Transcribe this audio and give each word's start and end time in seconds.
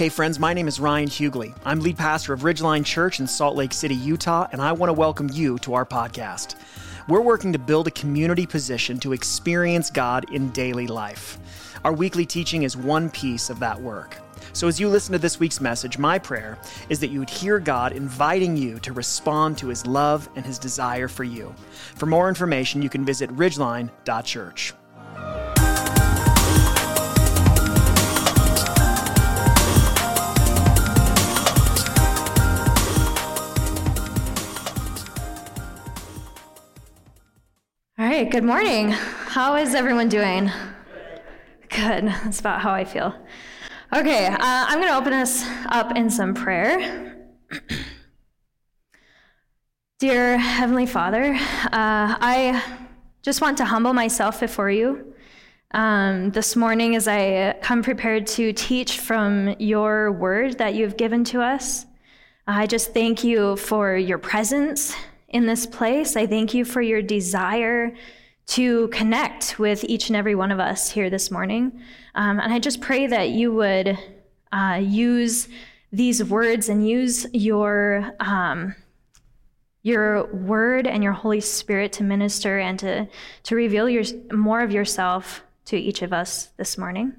Hey, 0.00 0.08
friends, 0.08 0.38
my 0.38 0.54
name 0.54 0.66
is 0.66 0.80
Ryan 0.80 1.10
Hughley. 1.10 1.54
I'm 1.62 1.80
lead 1.80 1.98
pastor 1.98 2.32
of 2.32 2.40
Ridgeline 2.40 2.86
Church 2.86 3.20
in 3.20 3.26
Salt 3.26 3.54
Lake 3.54 3.74
City, 3.74 3.94
Utah, 3.94 4.48
and 4.50 4.62
I 4.62 4.72
want 4.72 4.88
to 4.88 4.94
welcome 4.94 5.28
you 5.30 5.58
to 5.58 5.74
our 5.74 5.84
podcast. 5.84 6.54
We're 7.06 7.20
working 7.20 7.52
to 7.52 7.58
build 7.58 7.86
a 7.86 7.90
community 7.90 8.46
position 8.46 8.98
to 9.00 9.12
experience 9.12 9.90
God 9.90 10.24
in 10.32 10.52
daily 10.52 10.86
life. 10.86 11.36
Our 11.84 11.92
weekly 11.92 12.24
teaching 12.24 12.62
is 12.62 12.78
one 12.78 13.10
piece 13.10 13.50
of 13.50 13.58
that 13.58 13.78
work. 13.78 14.16
So, 14.54 14.68
as 14.68 14.80
you 14.80 14.88
listen 14.88 15.12
to 15.12 15.18
this 15.18 15.38
week's 15.38 15.60
message, 15.60 15.98
my 15.98 16.18
prayer 16.18 16.56
is 16.88 16.98
that 17.00 17.10
you 17.10 17.18
would 17.18 17.28
hear 17.28 17.58
God 17.58 17.92
inviting 17.92 18.56
you 18.56 18.78
to 18.78 18.94
respond 18.94 19.58
to 19.58 19.68
his 19.68 19.86
love 19.86 20.30
and 20.34 20.46
his 20.46 20.58
desire 20.58 21.08
for 21.08 21.24
you. 21.24 21.54
For 21.96 22.06
more 22.06 22.30
information, 22.30 22.80
you 22.80 22.88
can 22.88 23.04
visit 23.04 23.28
ridgeline.church. 23.36 24.72
right, 38.10 38.28
good 38.28 38.42
morning. 38.42 38.90
How 38.90 39.54
is 39.54 39.72
everyone 39.72 40.08
doing? 40.08 40.50
Good. 41.68 42.08
That's 42.08 42.40
about 42.40 42.60
how 42.60 42.72
I 42.72 42.84
feel. 42.84 43.14
Okay, 43.94 44.26
uh, 44.26 44.36
I'm 44.40 44.80
going 44.80 44.88
to 44.88 44.96
open 44.96 45.12
us 45.12 45.44
up 45.66 45.96
in 45.96 46.10
some 46.10 46.34
prayer. 46.34 47.30
Dear 50.00 50.38
Heavenly 50.38 50.86
Father, 50.86 51.34
uh, 51.34 51.68
I 51.72 52.60
just 53.22 53.40
want 53.40 53.56
to 53.58 53.64
humble 53.64 53.92
myself 53.92 54.40
before 54.40 54.70
you. 54.70 55.14
Um, 55.70 56.30
this 56.32 56.56
morning, 56.56 56.96
as 56.96 57.06
I 57.06 57.58
come 57.62 57.80
prepared 57.80 58.26
to 58.28 58.52
teach 58.52 58.98
from 58.98 59.54
your 59.60 60.10
word 60.10 60.58
that 60.58 60.74
you've 60.74 60.96
given 60.96 61.22
to 61.26 61.42
us, 61.42 61.86
I 62.44 62.66
just 62.66 62.92
thank 62.92 63.22
you 63.22 63.54
for 63.54 63.96
your 63.96 64.18
presence 64.18 64.96
in 65.30 65.46
this 65.46 65.66
place. 65.66 66.16
I 66.16 66.26
thank 66.26 66.54
you 66.54 66.64
for 66.64 66.82
your 66.82 67.02
desire 67.02 67.94
to 68.46 68.88
connect 68.88 69.58
with 69.58 69.84
each 69.84 70.08
and 70.08 70.16
every 70.16 70.34
one 70.34 70.50
of 70.50 70.58
us 70.58 70.90
here 70.90 71.08
this 71.08 71.30
morning. 71.30 71.80
Um, 72.16 72.40
and 72.40 72.52
I 72.52 72.58
just 72.58 72.80
pray 72.80 73.06
that 73.06 73.30
you 73.30 73.52
would 73.54 73.96
uh, 74.52 74.80
use 74.82 75.48
these 75.92 76.22
words 76.22 76.68
and 76.68 76.86
use 76.86 77.26
your 77.32 78.12
um, 78.20 78.74
your 79.82 80.26
word 80.34 80.86
and 80.86 81.02
your 81.02 81.12
Holy 81.12 81.40
Spirit 81.40 81.92
to 81.94 82.02
minister 82.02 82.58
and 82.58 82.78
to 82.80 83.08
to 83.44 83.56
reveal 83.56 83.88
your 83.88 84.04
more 84.32 84.60
of 84.60 84.72
yourself 84.72 85.42
to 85.66 85.76
each 85.76 86.02
of 86.02 86.12
us 86.12 86.48
this 86.56 86.76
morning. 86.76 87.12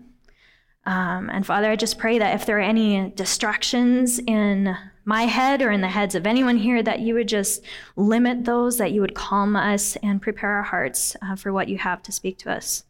Um, 0.85 1.29
and 1.29 1.45
Father, 1.45 1.71
I 1.71 1.75
just 1.75 1.97
pray 1.97 2.19
that 2.19 2.35
if 2.35 2.45
there 2.45 2.57
are 2.57 2.61
any 2.61 3.11
distractions 3.11 4.19
in 4.19 4.75
my 5.11 5.23
head 5.23 5.61
or 5.61 5.71
in 5.71 5.81
the 5.81 5.89
heads 5.89 6.15
of 6.15 6.25
anyone 6.25 6.55
here, 6.55 6.81
that 6.81 7.01
you 7.01 7.13
would 7.13 7.27
just 7.27 7.61
limit 7.97 8.45
those, 8.45 8.77
that 8.77 8.93
you 8.93 9.01
would 9.01 9.13
calm 9.13 9.57
us 9.57 9.97
and 9.97 10.21
prepare 10.21 10.51
our 10.51 10.63
hearts 10.63 11.17
uh, 11.21 11.35
for 11.35 11.51
what 11.51 11.67
you 11.67 11.77
have 11.77 12.01
to 12.01 12.13
speak 12.13 12.37
to 12.37 12.49
us 12.49 12.85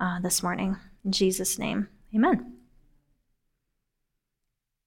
uh, 0.00 0.20
this 0.20 0.40
morning. 0.40 0.76
In 1.04 1.10
Jesus' 1.10 1.58
name, 1.58 1.88
amen. 2.14 2.52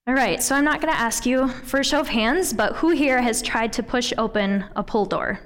All 0.06 0.14
right, 0.14 0.42
so 0.42 0.54
I'm 0.54 0.64
not 0.64 0.80
going 0.80 0.90
to 0.90 0.98
ask 0.98 1.26
you 1.26 1.48
for 1.48 1.80
a 1.80 1.84
show 1.84 2.00
of 2.00 2.08
hands, 2.08 2.54
but 2.54 2.76
who 2.76 2.88
here 2.88 3.20
has 3.20 3.42
tried 3.42 3.74
to 3.74 3.82
push 3.82 4.14
open 4.16 4.64
a 4.74 4.82
pull 4.82 5.04
door? 5.04 5.40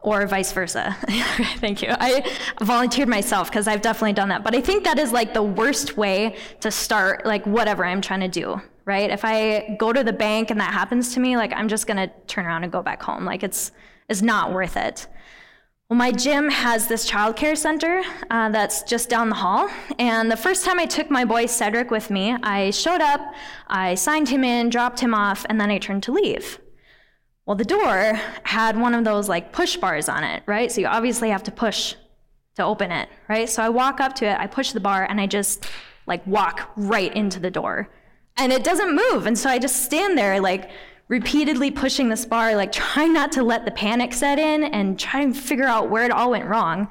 Or 0.00 0.26
vice 0.26 0.52
versa. 0.52 0.94
Thank 1.56 1.80
you. 1.80 1.88
I 1.90 2.30
volunteered 2.60 3.08
myself 3.08 3.48
because 3.48 3.66
I've 3.66 3.80
definitely 3.80 4.12
done 4.12 4.28
that. 4.28 4.44
But 4.44 4.54
I 4.54 4.60
think 4.60 4.84
that 4.84 4.98
is 4.98 5.10
like 5.10 5.32
the 5.32 5.42
worst 5.42 5.96
way 5.96 6.36
to 6.60 6.70
start, 6.70 7.24
like, 7.24 7.46
whatever 7.46 7.86
I'm 7.86 8.02
trying 8.02 8.20
to 8.20 8.28
do, 8.28 8.60
right? 8.88 9.10
If 9.10 9.22
I 9.22 9.76
go 9.78 9.92
to 9.92 10.02
the 10.02 10.14
bank 10.14 10.50
and 10.50 10.58
that 10.60 10.72
happens 10.72 11.12
to 11.12 11.20
me, 11.20 11.36
like, 11.36 11.52
I'm 11.52 11.68
just 11.68 11.86
going 11.86 11.98
to 11.98 12.10
turn 12.26 12.46
around 12.46 12.62
and 12.62 12.72
go 12.72 12.82
back 12.82 13.02
home. 13.02 13.26
Like, 13.26 13.42
it's, 13.42 13.70
it's 14.08 14.22
not 14.22 14.54
worth 14.54 14.78
it. 14.78 15.06
Well, 15.90 15.98
my 15.98 16.10
gym 16.10 16.48
has 16.48 16.86
this 16.86 17.08
childcare 17.08 17.56
center 17.56 18.02
uh, 18.30 18.48
that's 18.48 18.82
just 18.84 19.10
down 19.10 19.28
the 19.28 19.34
hall. 19.34 19.68
And 19.98 20.32
the 20.32 20.38
first 20.38 20.64
time 20.64 20.78
I 20.78 20.86
took 20.86 21.10
my 21.10 21.26
boy 21.26 21.44
Cedric 21.44 21.90
with 21.90 22.10
me, 22.10 22.34
I 22.42 22.70
showed 22.70 23.02
up, 23.02 23.20
I 23.66 23.94
signed 23.94 24.30
him 24.30 24.42
in, 24.42 24.70
dropped 24.70 25.00
him 25.00 25.12
off, 25.12 25.44
and 25.50 25.60
then 25.60 25.70
I 25.70 25.76
turned 25.76 26.02
to 26.04 26.12
leave. 26.12 26.58
Well, 27.44 27.56
the 27.56 27.64
door 27.64 28.18
had 28.42 28.80
one 28.80 28.94
of 28.94 29.04
those 29.04 29.28
like 29.28 29.52
push 29.52 29.76
bars 29.76 30.08
on 30.08 30.24
it, 30.24 30.42
right? 30.46 30.72
So 30.72 30.80
you 30.80 30.86
obviously 30.86 31.28
have 31.28 31.42
to 31.42 31.50
push 31.50 31.94
to 32.56 32.64
open 32.64 32.90
it, 32.90 33.10
right? 33.28 33.50
So 33.50 33.62
I 33.62 33.68
walk 33.68 34.00
up 34.00 34.14
to 34.16 34.26
it, 34.26 34.38
I 34.38 34.46
push 34.46 34.72
the 34.72 34.80
bar, 34.80 35.06
and 35.08 35.20
I 35.20 35.26
just 35.26 35.66
like 36.06 36.26
walk 36.26 36.70
right 36.76 37.14
into 37.14 37.38
the 37.38 37.50
door. 37.50 37.90
And 38.38 38.52
it 38.52 38.64
doesn't 38.64 38.94
move. 38.94 39.26
And 39.26 39.36
so 39.36 39.50
I 39.50 39.58
just 39.58 39.84
stand 39.84 40.16
there 40.16 40.40
like, 40.40 40.70
repeatedly 41.08 41.70
pushing 41.70 42.08
this 42.08 42.26
bar, 42.26 42.54
like 42.54 42.70
trying 42.70 43.12
not 43.12 43.32
to 43.32 43.42
let 43.42 43.64
the 43.64 43.70
panic 43.70 44.12
set 44.12 44.38
in 44.38 44.64
and 44.64 44.98
trying 44.98 45.32
to 45.32 45.40
figure 45.40 45.64
out 45.64 45.90
where 45.90 46.04
it 46.04 46.10
all 46.10 46.30
went 46.30 46.46
wrong. 46.46 46.88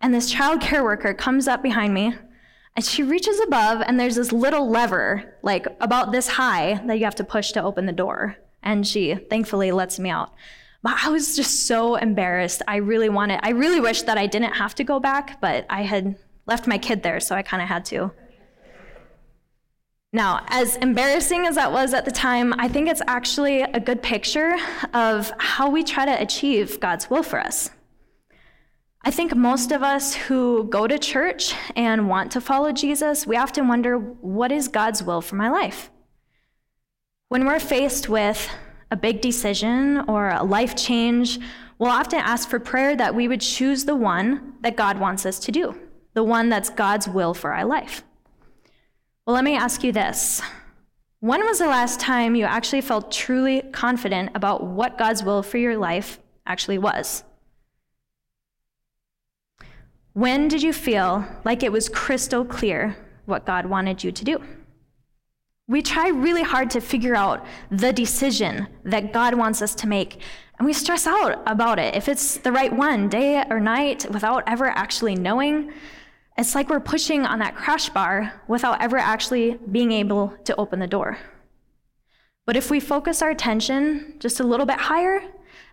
And 0.00 0.14
this 0.14 0.30
child 0.30 0.60
care 0.60 0.84
worker 0.84 1.12
comes 1.12 1.48
up 1.48 1.62
behind 1.62 1.92
me 1.92 2.14
and 2.76 2.84
she 2.84 3.02
reaches 3.02 3.40
above, 3.40 3.82
and 3.84 3.98
there's 3.98 4.14
this 4.14 4.30
little 4.30 4.70
lever, 4.70 5.36
like 5.42 5.66
about 5.80 6.12
this 6.12 6.28
high, 6.28 6.80
that 6.86 6.98
you 6.98 7.04
have 7.04 7.16
to 7.16 7.24
push 7.24 7.50
to 7.52 7.62
open 7.62 7.84
the 7.84 7.92
door. 7.92 8.36
And 8.62 8.86
she 8.86 9.16
thankfully 9.16 9.72
lets 9.72 9.98
me 9.98 10.08
out. 10.08 10.32
But 10.80 10.94
I 11.04 11.10
was 11.10 11.34
just 11.34 11.66
so 11.66 11.96
embarrassed. 11.96 12.62
I 12.68 12.76
really 12.76 13.08
wanted, 13.08 13.40
I 13.42 13.50
really 13.50 13.80
wish 13.80 14.02
that 14.02 14.16
I 14.16 14.28
didn't 14.28 14.52
have 14.52 14.76
to 14.76 14.84
go 14.84 15.00
back, 15.00 15.40
but 15.40 15.66
I 15.68 15.82
had 15.82 16.16
left 16.46 16.68
my 16.68 16.78
kid 16.78 17.02
there, 17.02 17.18
so 17.18 17.34
I 17.34 17.42
kind 17.42 17.60
of 17.60 17.68
had 17.68 17.84
to. 17.86 18.12
Now, 20.12 20.44
as 20.48 20.74
embarrassing 20.76 21.46
as 21.46 21.54
that 21.54 21.70
was 21.70 21.94
at 21.94 22.04
the 22.04 22.10
time, 22.10 22.52
I 22.58 22.66
think 22.66 22.88
it's 22.88 23.02
actually 23.06 23.62
a 23.62 23.78
good 23.78 24.02
picture 24.02 24.56
of 24.92 25.32
how 25.38 25.70
we 25.70 25.84
try 25.84 26.04
to 26.04 26.20
achieve 26.20 26.80
God's 26.80 27.08
will 27.08 27.22
for 27.22 27.38
us. 27.38 27.70
I 29.02 29.12
think 29.12 29.36
most 29.36 29.70
of 29.70 29.84
us 29.84 30.14
who 30.14 30.64
go 30.64 30.88
to 30.88 30.98
church 30.98 31.54
and 31.76 32.08
want 32.08 32.32
to 32.32 32.40
follow 32.40 32.72
Jesus, 32.72 33.24
we 33.24 33.36
often 33.36 33.68
wonder, 33.68 33.98
what 33.98 34.50
is 34.50 34.66
God's 34.66 35.00
will 35.02 35.20
for 35.20 35.36
my 35.36 35.48
life? 35.48 35.90
When 37.28 37.46
we're 37.46 37.60
faced 37.60 38.08
with 38.08 38.50
a 38.90 38.96
big 38.96 39.20
decision 39.20 40.00
or 40.08 40.30
a 40.30 40.42
life 40.42 40.74
change, 40.74 41.38
we'll 41.78 41.90
often 41.90 42.18
ask 42.18 42.48
for 42.48 42.58
prayer 42.58 42.96
that 42.96 43.14
we 43.14 43.28
would 43.28 43.40
choose 43.40 43.84
the 43.84 43.94
one 43.94 44.54
that 44.62 44.76
God 44.76 44.98
wants 44.98 45.24
us 45.24 45.38
to 45.38 45.52
do, 45.52 45.78
the 46.14 46.24
one 46.24 46.48
that's 46.48 46.68
God's 46.68 47.06
will 47.06 47.32
for 47.32 47.52
our 47.52 47.64
life. 47.64 48.02
Well, 49.30 49.36
let 49.36 49.44
me 49.44 49.54
ask 49.54 49.84
you 49.84 49.92
this. 49.92 50.42
When 51.20 51.46
was 51.46 51.60
the 51.60 51.68
last 51.68 52.00
time 52.00 52.34
you 52.34 52.46
actually 52.46 52.80
felt 52.80 53.12
truly 53.12 53.62
confident 53.70 54.32
about 54.34 54.64
what 54.64 54.98
God's 54.98 55.22
will 55.22 55.44
for 55.44 55.56
your 55.56 55.76
life 55.76 56.18
actually 56.48 56.78
was? 56.78 57.22
When 60.14 60.48
did 60.48 60.64
you 60.64 60.72
feel 60.72 61.24
like 61.44 61.62
it 61.62 61.70
was 61.70 61.88
crystal 61.88 62.44
clear 62.44 62.96
what 63.26 63.46
God 63.46 63.66
wanted 63.66 64.02
you 64.02 64.10
to 64.10 64.24
do? 64.24 64.42
We 65.68 65.80
try 65.80 66.08
really 66.08 66.42
hard 66.42 66.68
to 66.70 66.80
figure 66.80 67.14
out 67.14 67.46
the 67.70 67.92
decision 67.92 68.66
that 68.82 69.12
God 69.12 69.34
wants 69.34 69.62
us 69.62 69.76
to 69.76 69.86
make, 69.86 70.20
and 70.58 70.66
we 70.66 70.72
stress 70.72 71.06
out 71.06 71.40
about 71.46 71.78
it 71.78 71.94
if 71.94 72.08
it's 72.08 72.38
the 72.38 72.50
right 72.50 72.72
one, 72.72 73.08
day 73.08 73.44
or 73.48 73.60
night, 73.60 74.10
without 74.10 74.42
ever 74.48 74.66
actually 74.66 75.14
knowing. 75.14 75.72
It's 76.40 76.54
like 76.54 76.70
we're 76.70 76.80
pushing 76.80 77.26
on 77.26 77.40
that 77.40 77.54
crash 77.54 77.90
bar 77.90 78.32
without 78.48 78.80
ever 78.80 78.96
actually 78.96 79.58
being 79.70 79.92
able 79.92 80.32
to 80.44 80.56
open 80.56 80.78
the 80.80 80.86
door. 80.86 81.18
But 82.46 82.56
if 82.56 82.70
we 82.70 82.80
focus 82.80 83.20
our 83.20 83.28
attention 83.28 84.14
just 84.18 84.40
a 84.40 84.44
little 84.44 84.64
bit 84.64 84.78
higher, 84.78 85.22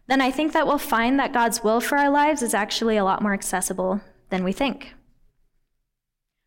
then 0.07 0.19
I 0.19 0.29
think 0.29 0.51
that 0.51 0.67
we'll 0.67 0.77
find 0.77 1.17
that 1.21 1.31
God's 1.31 1.63
will 1.63 1.79
for 1.79 1.97
our 1.97 2.09
lives 2.09 2.41
is 2.41 2.53
actually 2.53 2.97
a 2.97 3.05
lot 3.05 3.21
more 3.21 3.33
accessible 3.33 4.01
than 4.29 4.43
we 4.43 4.51
think. 4.51 4.93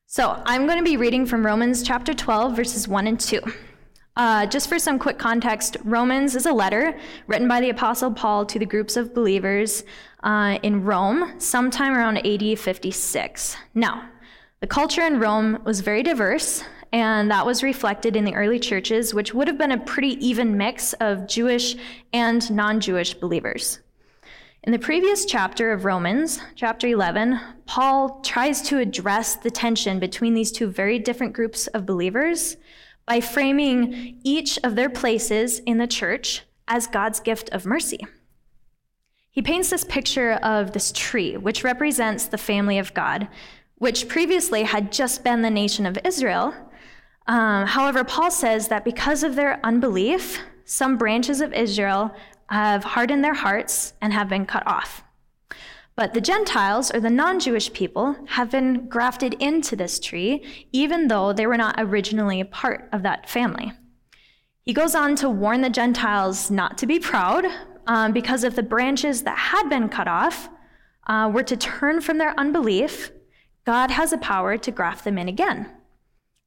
So 0.04 0.42
I'm 0.44 0.66
going 0.66 0.76
to 0.76 0.84
be 0.84 0.98
reading 0.98 1.24
from 1.24 1.46
Romans 1.46 1.82
chapter 1.82 2.12
12, 2.12 2.54
verses 2.54 2.86
1 2.86 3.06
and 3.06 3.18
2. 3.18 3.40
Uh, 4.16 4.44
just 4.44 4.68
for 4.68 4.78
some 4.78 4.98
quick 4.98 5.18
context, 5.18 5.78
Romans 5.82 6.36
is 6.36 6.44
a 6.44 6.52
letter 6.52 6.94
written 7.26 7.48
by 7.48 7.58
the 7.58 7.70
Apostle 7.70 8.12
Paul 8.12 8.44
to 8.44 8.58
the 8.58 8.66
groups 8.66 8.98
of 8.98 9.14
believers 9.14 9.82
uh, 10.24 10.58
in 10.62 10.84
Rome 10.84 11.40
sometime 11.40 11.94
around 11.94 12.18
AD 12.18 12.58
56. 12.58 13.56
Now, 13.74 14.09
the 14.60 14.66
culture 14.66 15.02
in 15.02 15.18
Rome 15.18 15.62
was 15.64 15.80
very 15.80 16.02
diverse, 16.02 16.62
and 16.92 17.30
that 17.30 17.46
was 17.46 17.62
reflected 17.62 18.14
in 18.14 18.24
the 18.24 18.34
early 18.34 18.58
churches, 18.58 19.14
which 19.14 19.32
would 19.32 19.48
have 19.48 19.56
been 19.56 19.72
a 19.72 19.78
pretty 19.78 20.24
even 20.24 20.58
mix 20.58 20.92
of 20.94 21.26
Jewish 21.26 21.76
and 22.12 22.50
non 22.50 22.78
Jewish 22.80 23.14
believers. 23.14 23.80
In 24.62 24.72
the 24.72 24.78
previous 24.78 25.24
chapter 25.24 25.72
of 25.72 25.86
Romans, 25.86 26.40
chapter 26.56 26.86
11, 26.86 27.40
Paul 27.64 28.20
tries 28.20 28.60
to 28.62 28.78
address 28.78 29.36
the 29.36 29.50
tension 29.50 29.98
between 29.98 30.34
these 30.34 30.52
two 30.52 30.66
very 30.66 30.98
different 30.98 31.32
groups 31.32 31.66
of 31.68 31.86
believers 31.86 32.58
by 33.06 33.22
framing 33.22 34.20
each 34.22 34.58
of 34.62 34.76
their 34.76 34.90
places 34.90 35.60
in 35.60 35.78
the 35.78 35.86
church 35.86 36.42
as 36.68 36.86
God's 36.86 37.20
gift 37.20 37.48
of 37.50 37.64
mercy. 37.64 38.06
He 39.30 39.40
paints 39.40 39.70
this 39.70 39.84
picture 39.84 40.32
of 40.32 40.72
this 40.72 40.92
tree, 40.92 41.36
which 41.38 41.64
represents 41.64 42.26
the 42.26 42.36
family 42.36 42.78
of 42.78 42.92
God, 42.92 43.28
which 43.80 44.08
previously 44.08 44.62
had 44.62 44.92
just 44.92 45.24
been 45.24 45.40
the 45.42 45.50
nation 45.62 45.86
of 45.86 45.98
Israel, 46.04 46.54
Um, 47.26 47.66
however, 47.66 48.02
Paul 48.04 48.30
says 48.30 48.68
that 48.68 48.84
because 48.84 49.22
of 49.22 49.36
their 49.36 49.60
unbelief, 49.70 50.38
some 50.64 50.98
branches 50.98 51.40
of 51.40 51.52
Israel 51.52 52.02
have 52.48 52.82
hardened 52.94 53.22
their 53.24 53.38
hearts 53.44 53.94
and 54.02 54.12
have 54.12 54.28
been 54.28 54.46
cut 54.46 54.66
off. 54.66 55.04
But 55.94 56.12
the 56.12 56.20
Gentiles, 56.32 56.90
or 56.92 57.00
the 57.00 57.16
non 57.22 57.40
Jewish 57.40 57.72
people, 57.72 58.16
have 58.36 58.50
been 58.50 58.88
grafted 58.88 59.34
into 59.34 59.76
this 59.76 60.00
tree, 60.00 60.32
even 60.72 61.08
though 61.08 61.32
they 61.32 61.46
were 61.46 61.62
not 61.64 61.76
originally 61.78 62.42
part 62.44 62.88
of 62.92 63.02
that 63.02 63.28
family. 63.28 63.72
He 64.62 64.72
goes 64.72 64.94
on 64.94 65.16
to 65.16 65.28
warn 65.30 65.60
the 65.62 65.70
Gentiles 65.70 66.50
not 66.50 66.76
to 66.78 66.86
be 66.86 66.98
proud, 66.98 67.44
um, 67.86 68.12
because 68.12 68.44
if 68.44 68.56
the 68.56 68.70
branches 68.74 69.22
that 69.22 69.38
had 69.38 69.68
been 69.68 69.88
cut 69.88 70.08
off 70.08 70.48
uh, 71.06 71.30
were 71.32 71.44
to 71.44 71.56
turn 71.56 72.00
from 72.00 72.18
their 72.18 72.34
unbelief, 72.38 73.10
God 73.64 73.90
has 73.90 74.10
the 74.10 74.18
power 74.18 74.56
to 74.56 74.70
graft 74.70 75.04
them 75.04 75.18
in 75.18 75.28
again. 75.28 75.70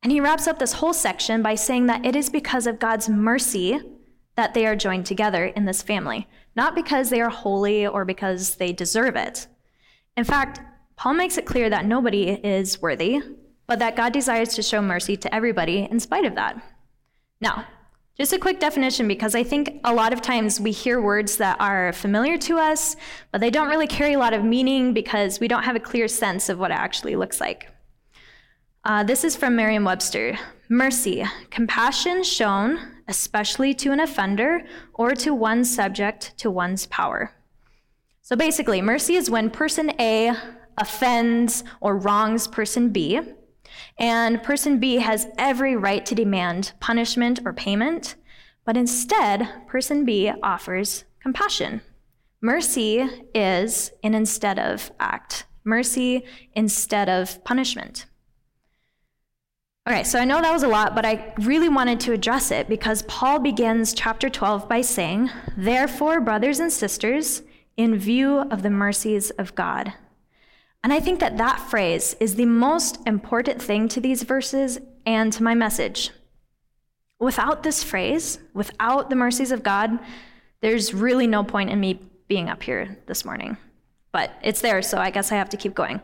And 0.01 0.11
he 0.11 0.19
wraps 0.19 0.47
up 0.47 0.59
this 0.59 0.73
whole 0.73 0.93
section 0.93 1.41
by 1.41 1.55
saying 1.55 1.85
that 1.85 2.05
it 2.05 2.15
is 2.15 2.29
because 2.29 2.67
of 2.67 2.79
God's 2.79 3.07
mercy 3.07 3.79
that 4.35 4.53
they 4.53 4.65
are 4.65 4.75
joined 4.75 5.05
together 5.05 5.45
in 5.45 5.65
this 5.65 5.81
family, 5.81 6.27
not 6.55 6.75
because 6.75 7.09
they 7.09 7.21
are 7.21 7.29
holy 7.29 7.87
or 7.87 8.03
because 8.03 8.55
they 8.55 8.73
deserve 8.73 9.15
it. 9.15 9.47
In 10.17 10.23
fact, 10.23 10.59
Paul 10.95 11.13
makes 11.13 11.37
it 11.37 11.45
clear 11.45 11.69
that 11.69 11.85
nobody 11.85 12.29
is 12.29 12.81
worthy, 12.81 13.21
but 13.67 13.79
that 13.79 13.95
God 13.95 14.11
desires 14.11 14.55
to 14.55 14.61
show 14.61 14.81
mercy 14.81 15.15
to 15.17 15.33
everybody 15.33 15.87
in 15.89 15.99
spite 15.99 16.25
of 16.25 16.35
that. 16.35 16.61
Now, 17.39 17.65
just 18.15 18.31
a 18.31 18.37
quick 18.37 18.59
definition 18.59 19.07
because 19.07 19.33
I 19.33 19.43
think 19.43 19.79
a 19.83 19.93
lot 19.93 20.13
of 20.13 20.21
times 20.21 20.59
we 20.59 20.71
hear 20.71 21.01
words 21.01 21.37
that 21.37 21.59
are 21.59 21.91
familiar 21.93 22.37
to 22.39 22.59
us, 22.59 22.95
but 23.31 23.41
they 23.41 23.49
don't 23.49 23.69
really 23.69 23.87
carry 23.87 24.13
a 24.13 24.19
lot 24.19 24.33
of 24.33 24.43
meaning 24.43 24.93
because 24.93 25.39
we 25.39 25.47
don't 25.47 25.63
have 25.63 25.75
a 25.75 25.79
clear 25.79 26.07
sense 26.07 26.47
of 26.47 26.59
what 26.59 26.69
it 26.69 26.77
actually 26.77 27.15
looks 27.15 27.41
like. 27.41 27.69
Uh, 28.83 29.03
this 29.03 29.23
is 29.23 29.35
from 29.35 29.55
Merriam 29.55 29.83
Webster 29.83 30.37
Mercy, 30.69 31.23
compassion 31.49 32.23
shown, 32.23 32.79
especially 33.07 33.73
to 33.75 33.91
an 33.91 33.99
offender 33.99 34.61
or 34.93 35.11
to 35.15 35.33
one 35.33 35.63
subject 35.63 36.37
to 36.37 36.51
one's 36.51 36.85
power. 36.87 37.33
So 38.21 38.35
basically, 38.35 38.81
mercy 38.81 39.15
is 39.15 39.29
when 39.29 39.49
person 39.49 39.91
A 39.99 40.33
offends 40.77 41.63
or 41.81 41.97
wrongs 41.97 42.47
person 42.47 42.89
B, 42.89 43.19
and 43.97 44.43
person 44.43 44.79
B 44.79 44.97
has 44.97 45.27
every 45.37 45.75
right 45.75 46.05
to 46.05 46.15
demand 46.15 46.73
punishment 46.79 47.39
or 47.45 47.53
payment, 47.53 48.15
but 48.65 48.77
instead, 48.77 49.67
person 49.67 50.05
B 50.05 50.31
offers 50.41 51.05
compassion. 51.21 51.81
Mercy 52.41 53.09
is 53.33 53.91
an 54.03 54.13
instead 54.13 54.59
of 54.59 54.91
act, 54.99 55.45
mercy 55.63 56.25
instead 56.53 57.09
of 57.09 57.43
punishment. 57.43 58.05
Okay, 59.87 60.03
so 60.03 60.17
I 60.17 60.23
know 60.23 60.41
that 60.41 60.53
was 60.53 60.63
a 60.63 60.67
lot, 60.67 60.95
but 60.95 61.05
I 61.05 61.33
really 61.39 61.67
wanted 61.67 61.99
to 62.01 62.13
address 62.13 62.51
it 62.51 62.69
because 62.69 63.01
Paul 63.03 63.39
begins 63.39 63.93
chapter 63.93 64.29
12 64.29 64.69
by 64.69 64.79
saying, 64.79 65.29
Therefore, 65.57 66.21
brothers 66.21 66.59
and 66.59 66.71
sisters, 66.71 67.43
in 67.75 67.97
view 67.97 68.39
of 68.39 68.61
the 68.61 68.69
mercies 68.69 69.31
of 69.31 69.55
God. 69.55 69.93
And 70.83 70.91
I 70.91 70.99
think 70.99 71.21
that 71.21 71.37
that 71.37 71.59
phrase 71.59 72.15
is 72.19 72.35
the 72.35 72.45
most 72.45 72.99
important 73.07 73.61
thing 73.61 73.87
to 73.89 74.01
these 74.01 74.23
verses 74.23 74.79
and 75.05 75.31
to 75.33 75.41
my 75.41 75.55
message. 75.55 76.11
Without 77.19 77.63
this 77.63 77.83
phrase, 77.83 78.39
without 78.53 79.09
the 79.09 79.15
mercies 79.15 79.51
of 79.51 79.63
God, 79.63 79.97
there's 80.61 80.93
really 80.93 81.25
no 81.25 81.43
point 81.43 81.69
in 81.69 81.79
me 81.79 82.01
being 82.27 82.49
up 82.49 82.63
here 82.63 82.97
this 83.05 83.23
morning. 83.23 83.57
But 84.11 84.31
it's 84.43 84.61
there, 84.61 84.81
so 84.81 84.97
I 84.97 85.09
guess 85.09 85.31
I 85.31 85.35
have 85.35 85.49
to 85.49 85.57
keep 85.57 85.73
going. 85.73 86.01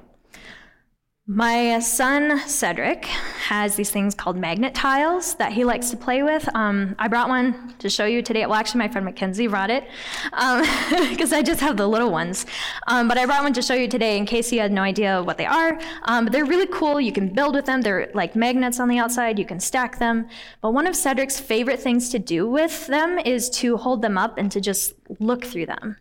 My 1.31 1.77
son 1.77 2.39
Cedric 2.47 3.05
has 3.05 3.75
these 3.75 3.91
things 3.91 4.15
called 4.15 4.35
magnet 4.35 4.73
tiles 4.73 5.35
that 5.35 5.53
he 5.53 5.63
likes 5.63 5.91
to 5.91 5.97
play 5.97 6.23
with. 6.23 6.49
Um, 6.55 6.95
I 6.97 7.07
brought 7.07 7.29
one 7.29 7.75
to 7.77 7.87
show 7.87 8.05
you 8.05 8.23
today. 8.23 8.47
Well, 8.47 8.55
actually, 8.55 8.79
my 8.79 8.87
friend 8.87 9.05
Mackenzie 9.05 9.45
brought 9.45 9.69
it 9.69 9.87
because 10.31 11.31
um, 11.31 11.37
I 11.37 11.43
just 11.43 11.61
have 11.61 11.77
the 11.77 11.85
little 11.85 12.09
ones. 12.09 12.47
Um, 12.87 13.07
but 13.07 13.19
I 13.19 13.27
brought 13.27 13.43
one 13.43 13.53
to 13.53 13.61
show 13.61 13.75
you 13.75 13.87
today 13.87 14.17
in 14.17 14.25
case 14.25 14.51
you 14.51 14.59
had 14.59 14.71
no 14.71 14.81
idea 14.81 15.21
what 15.21 15.37
they 15.37 15.45
are. 15.45 15.79
Um, 16.05 16.25
but 16.25 16.33
they're 16.33 16.45
really 16.45 16.65
cool. 16.65 16.99
You 16.99 17.11
can 17.11 17.31
build 17.31 17.53
with 17.53 17.67
them. 17.67 17.81
They're 17.81 18.09
like 18.15 18.35
magnets 18.35 18.79
on 18.79 18.89
the 18.89 18.97
outside. 18.97 19.37
You 19.37 19.45
can 19.45 19.59
stack 19.59 19.99
them. 19.99 20.27
But 20.61 20.71
one 20.71 20.87
of 20.87 20.95
Cedric's 20.95 21.39
favorite 21.39 21.79
things 21.79 22.09
to 22.09 22.17
do 22.17 22.49
with 22.49 22.87
them 22.87 23.19
is 23.19 23.51
to 23.51 23.77
hold 23.77 24.01
them 24.01 24.17
up 24.17 24.39
and 24.39 24.51
to 24.51 24.59
just 24.59 24.93
look 25.19 25.45
through 25.45 25.67
them. 25.67 25.97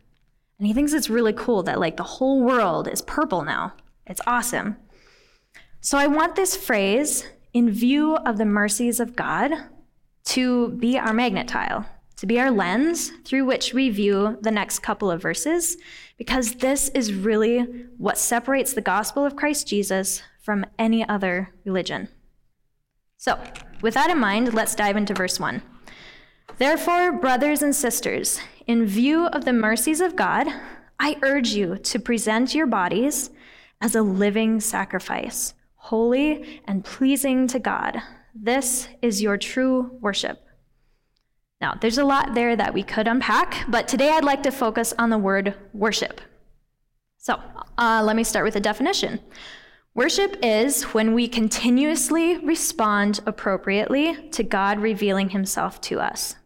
And 0.58 0.66
he 0.66 0.72
thinks 0.72 0.94
it's 0.94 1.10
really 1.10 1.34
cool 1.34 1.62
that 1.64 1.78
like 1.78 1.98
the 1.98 2.02
whole 2.02 2.42
world 2.42 2.88
is 2.88 3.02
purple 3.02 3.42
now. 3.42 3.74
It's 4.06 4.22
awesome. 4.26 4.78
So 5.80 5.96
I 5.96 6.08
want 6.08 6.34
this 6.34 6.56
phrase, 6.56 7.24
in 7.52 7.70
view 7.70 8.16
of 8.16 8.36
the 8.36 8.44
mercies 8.44 8.98
of 8.98 9.14
God, 9.14 9.52
to 10.24 10.70
be 10.70 10.98
our 10.98 11.12
magnet 11.12 11.46
tile, 11.46 11.86
to 12.16 12.26
be 12.26 12.40
our 12.40 12.50
lens 12.50 13.12
through 13.24 13.44
which 13.44 13.72
we 13.72 13.88
view 13.88 14.38
the 14.42 14.50
next 14.50 14.80
couple 14.80 15.08
of 15.08 15.22
verses, 15.22 15.76
because 16.16 16.54
this 16.54 16.88
is 16.90 17.14
really 17.14 17.60
what 17.96 18.18
separates 18.18 18.72
the 18.72 18.80
gospel 18.80 19.24
of 19.24 19.36
Christ 19.36 19.68
Jesus 19.68 20.22
from 20.42 20.66
any 20.80 21.08
other 21.08 21.54
religion. 21.64 22.08
So, 23.16 23.38
with 23.80 23.94
that 23.94 24.10
in 24.10 24.18
mind, 24.18 24.54
let's 24.54 24.74
dive 24.74 24.96
into 24.96 25.14
verse 25.14 25.38
1. 25.38 25.62
Therefore, 26.58 27.12
brothers 27.12 27.62
and 27.62 27.74
sisters, 27.74 28.40
in 28.66 28.84
view 28.84 29.26
of 29.26 29.44
the 29.44 29.52
mercies 29.52 30.00
of 30.00 30.16
God, 30.16 30.48
I 30.98 31.18
urge 31.22 31.50
you 31.50 31.76
to 31.76 32.00
present 32.00 32.52
your 32.52 32.66
bodies 32.66 33.30
as 33.80 33.94
a 33.94 34.02
living 34.02 34.58
sacrifice 34.58 35.54
holy 35.88 36.60
and 36.66 36.84
pleasing 36.84 37.46
to 37.48 37.58
God. 37.58 37.96
This 38.34 38.88
is 39.00 39.22
your 39.22 39.38
true 39.38 39.90
worship. 40.02 40.44
Now, 41.62 41.78
there's 41.80 41.96
a 41.96 42.04
lot 42.04 42.34
there 42.34 42.54
that 42.54 42.74
we 42.74 42.82
could 42.82 43.08
unpack, 43.08 43.64
but 43.68 43.88
today 43.88 44.10
I'd 44.10 44.22
like 44.22 44.42
to 44.42 44.50
focus 44.50 44.92
on 44.98 45.08
the 45.08 45.16
word 45.16 45.54
worship. 45.72 46.20
So, 47.16 47.40
uh, 47.78 48.02
let 48.04 48.16
me 48.16 48.22
start 48.22 48.44
with 48.44 48.56
a 48.56 48.60
definition. 48.60 49.18
Worship 49.94 50.36
is 50.42 50.82
when 50.94 51.14
we 51.14 51.26
continuously 51.26 52.36
respond 52.36 53.20
appropriately 53.24 54.28
to 54.32 54.42
God 54.42 54.80
revealing 54.80 55.30
himself 55.30 55.80
to 55.88 56.00
us. 56.00 56.36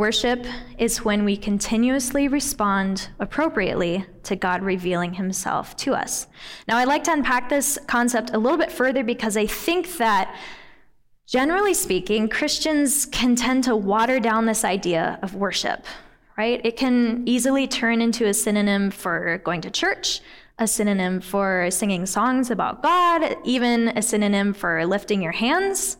Worship 0.00 0.46
is 0.78 1.04
when 1.04 1.26
we 1.26 1.36
continuously 1.36 2.26
respond 2.26 3.10
appropriately 3.18 4.06
to 4.22 4.34
God 4.34 4.62
revealing 4.62 5.12
himself 5.12 5.76
to 5.76 5.92
us. 5.92 6.26
Now, 6.66 6.78
I'd 6.78 6.88
like 6.88 7.04
to 7.04 7.12
unpack 7.12 7.50
this 7.50 7.78
concept 7.86 8.30
a 8.32 8.38
little 8.38 8.56
bit 8.56 8.72
further 8.72 9.04
because 9.04 9.36
I 9.36 9.44
think 9.44 9.98
that, 9.98 10.34
generally 11.26 11.74
speaking, 11.74 12.30
Christians 12.30 13.04
can 13.04 13.36
tend 13.36 13.64
to 13.64 13.76
water 13.76 14.18
down 14.18 14.46
this 14.46 14.64
idea 14.64 15.18
of 15.22 15.34
worship, 15.34 15.84
right? 16.38 16.62
It 16.64 16.78
can 16.78 17.22
easily 17.26 17.68
turn 17.68 18.00
into 18.00 18.26
a 18.26 18.32
synonym 18.32 18.90
for 18.90 19.36
going 19.44 19.60
to 19.60 19.70
church, 19.70 20.22
a 20.58 20.66
synonym 20.66 21.20
for 21.20 21.70
singing 21.70 22.06
songs 22.06 22.50
about 22.50 22.82
God, 22.82 23.36
even 23.44 23.88
a 23.88 24.00
synonym 24.00 24.54
for 24.54 24.86
lifting 24.86 25.20
your 25.20 25.32
hands 25.32 25.98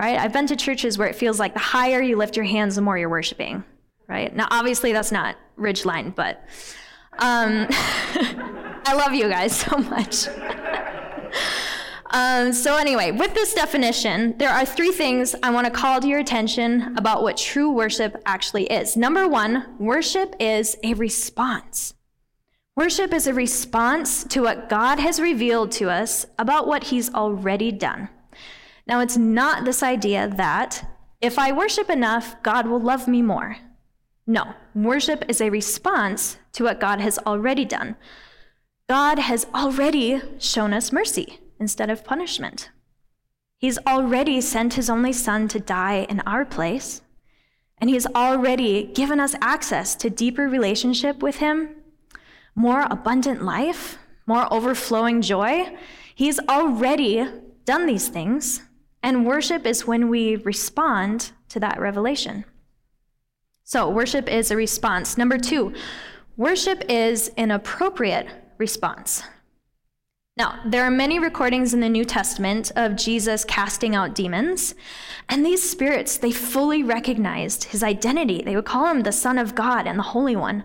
right? 0.00 0.18
I've 0.18 0.32
been 0.32 0.46
to 0.46 0.56
churches 0.56 0.96
where 0.96 1.08
it 1.08 1.14
feels 1.14 1.38
like 1.38 1.52
the 1.52 1.60
higher 1.60 2.00
you 2.00 2.16
lift 2.16 2.34
your 2.34 2.46
hands, 2.46 2.76
the 2.76 2.80
more 2.80 2.96
you're 2.96 3.10
worshiping, 3.10 3.62
right? 4.08 4.34
Now, 4.34 4.48
obviously, 4.50 4.94
that's 4.94 5.12
not 5.12 5.36
Ridgeline, 5.58 6.14
but 6.14 6.42
um, 7.18 7.66
I 7.70 8.94
love 8.96 9.12
you 9.12 9.28
guys 9.28 9.54
so 9.54 9.76
much. 9.76 10.26
um, 12.12 12.54
so, 12.54 12.78
anyway, 12.78 13.10
with 13.10 13.34
this 13.34 13.52
definition, 13.52 14.38
there 14.38 14.48
are 14.48 14.64
three 14.64 14.90
things 14.90 15.34
I 15.42 15.50
want 15.50 15.66
to 15.66 15.70
call 15.70 16.00
to 16.00 16.08
your 16.08 16.20
attention 16.20 16.96
about 16.96 17.22
what 17.22 17.36
true 17.36 17.70
worship 17.70 18.16
actually 18.24 18.64
is. 18.64 18.96
Number 18.96 19.28
one, 19.28 19.66
worship 19.78 20.34
is 20.40 20.78
a 20.82 20.94
response. 20.94 21.92
Worship 22.74 23.12
is 23.12 23.26
a 23.26 23.34
response 23.34 24.24
to 24.24 24.40
what 24.40 24.70
God 24.70 24.98
has 24.98 25.20
revealed 25.20 25.72
to 25.72 25.90
us 25.90 26.24
about 26.38 26.66
what 26.66 26.84
He's 26.84 27.12
already 27.12 27.70
done. 27.70 28.08
Now, 28.90 28.98
it's 28.98 29.16
not 29.16 29.64
this 29.64 29.84
idea 29.84 30.26
that 30.26 30.84
if 31.20 31.38
I 31.38 31.52
worship 31.52 31.88
enough, 31.88 32.34
God 32.42 32.66
will 32.66 32.80
love 32.80 33.06
me 33.06 33.22
more. 33.22 33.56
No, 34.26 34.52
worship 34.74 35.24
is 35.28 35.40
a 35.40 35.48
response 35.48 36.38
to 36.54 36.64
what 36.64 36.80
God 36.80 37.00
has 37.00 37.16
already 37.20 37.64
done. 37.64 37.94
God 38.88 39.20
has 39.20 39.46
already 39.54 40.20
shown 40.40 40.72
us 40.72 40.90
mercy 40.90 41.38
instead 41.60 41.88
of 41.88 42.04
punishment. 42.04 42.70
He's 43.58 43.78
already 43.86 44.40
sent 44.40 44.74
his 44.74 44.90
only 44.90 45.12
son 45.12 45.46
to 45.48 45.60
die 45.60 46.04
in 46.08 46.18
our 46.26 46.44
place, 46.44 47.00
and 47.78 47.88
he's 47.88 48.08
already 48.08 48.82
given 48.92 49.20
us 49.20 49.36
access 49.40 49.94
to 49.94 50.10
deeper 50.10 50.48
relationship 50.48 51.22
with 51.22 51.36
him, 51.36 51.76
more 52.56 52.88
abundant 52.90 53.44
life, 53.44 53.98
more 54.26 54.52
overflowing 54.52 55.22
joy. 55.22 55.78
He's 56.12 56.40
already 56.40 57.24
done 57.64 57.86
these 57.86 58.08
things. 58.08 58.62
And 59.02 59.26
worship 59.26 59.66
is 59.66 59.86
when 59.86 60.08
we 60.08 60.36
respond 60.36 61.32
to 61.48 61.60
that 61.60 61.80
revelation. 61.80 62.44
So, 63.64 63.88
worship 63.88 64.28
is 64.28 64.50
a 64.50 64.56
response. 64.56 65.16
Number 65.16 65.38
two, 65.38 65.74
worship 66.36 66.82
is 66.88 67.30
an 67.36 67.50
appropriate 67.50 68.26
response. 68.58 69.22
Now, 70.36 70.60
there 70.64 70.84
are 70.84 70.90
many 70.90 71.18
recordings 71.18 71.74
in 71.74 71.80
the 71.80 71.88
New 71.88 72.04
Testament 72.04 72.72
of 72.76 72.96
Jesus 72.96 73.44
casting 73.44 73.94
out 73.94 74.14
demons, 74.14 74.74
and 75.28 75.44
these 75.44 75.68
spirits, 75.68 76.18
they 76.18 76.32
fully 76.32 76.82
recognized 76.82 77.64
his 77.64 77.82
identity. 77.82 78.42
They 78.42 78.56
would 78.56 78.64
call 78.64 78.86
him 78.86 79.02
the 79.02 79.12
Son 79.12 79.38
of 79.38 79.54
God 79.54 79.86
and 79.86 79.98
the 79.98 80.02
Holy 80.02 80.36
One. 80.36 80.64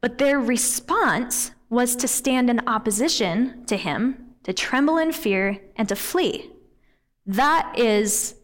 But 0.00 0.18
their 0.18 0.40
response 0.40 1.52
was 1.70 1.96
to 1.96 2.08
stand 2.08 2.50
in 2.50 2.68
opposition 2.68 3.64
to 3.66 3.76
him, 3.76 4.34
to 4.42 4.52
tremble 4.52 4.98
in 4.98 5.12
fear, 5.12 5.60
and 5.76 5.88
to 5.88 5.96
flee. 5.96 6.50
That 7.26 7.78
is 7.78 8.34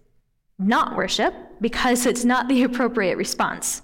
not 0.58 0.96
worship 0.96 1.34
because 1.60 2.06
it's 2.06 2.24
not 2.24 2.48
the 2.48 2.62
appropriate 2.64 3.16
response. 3.16 3.82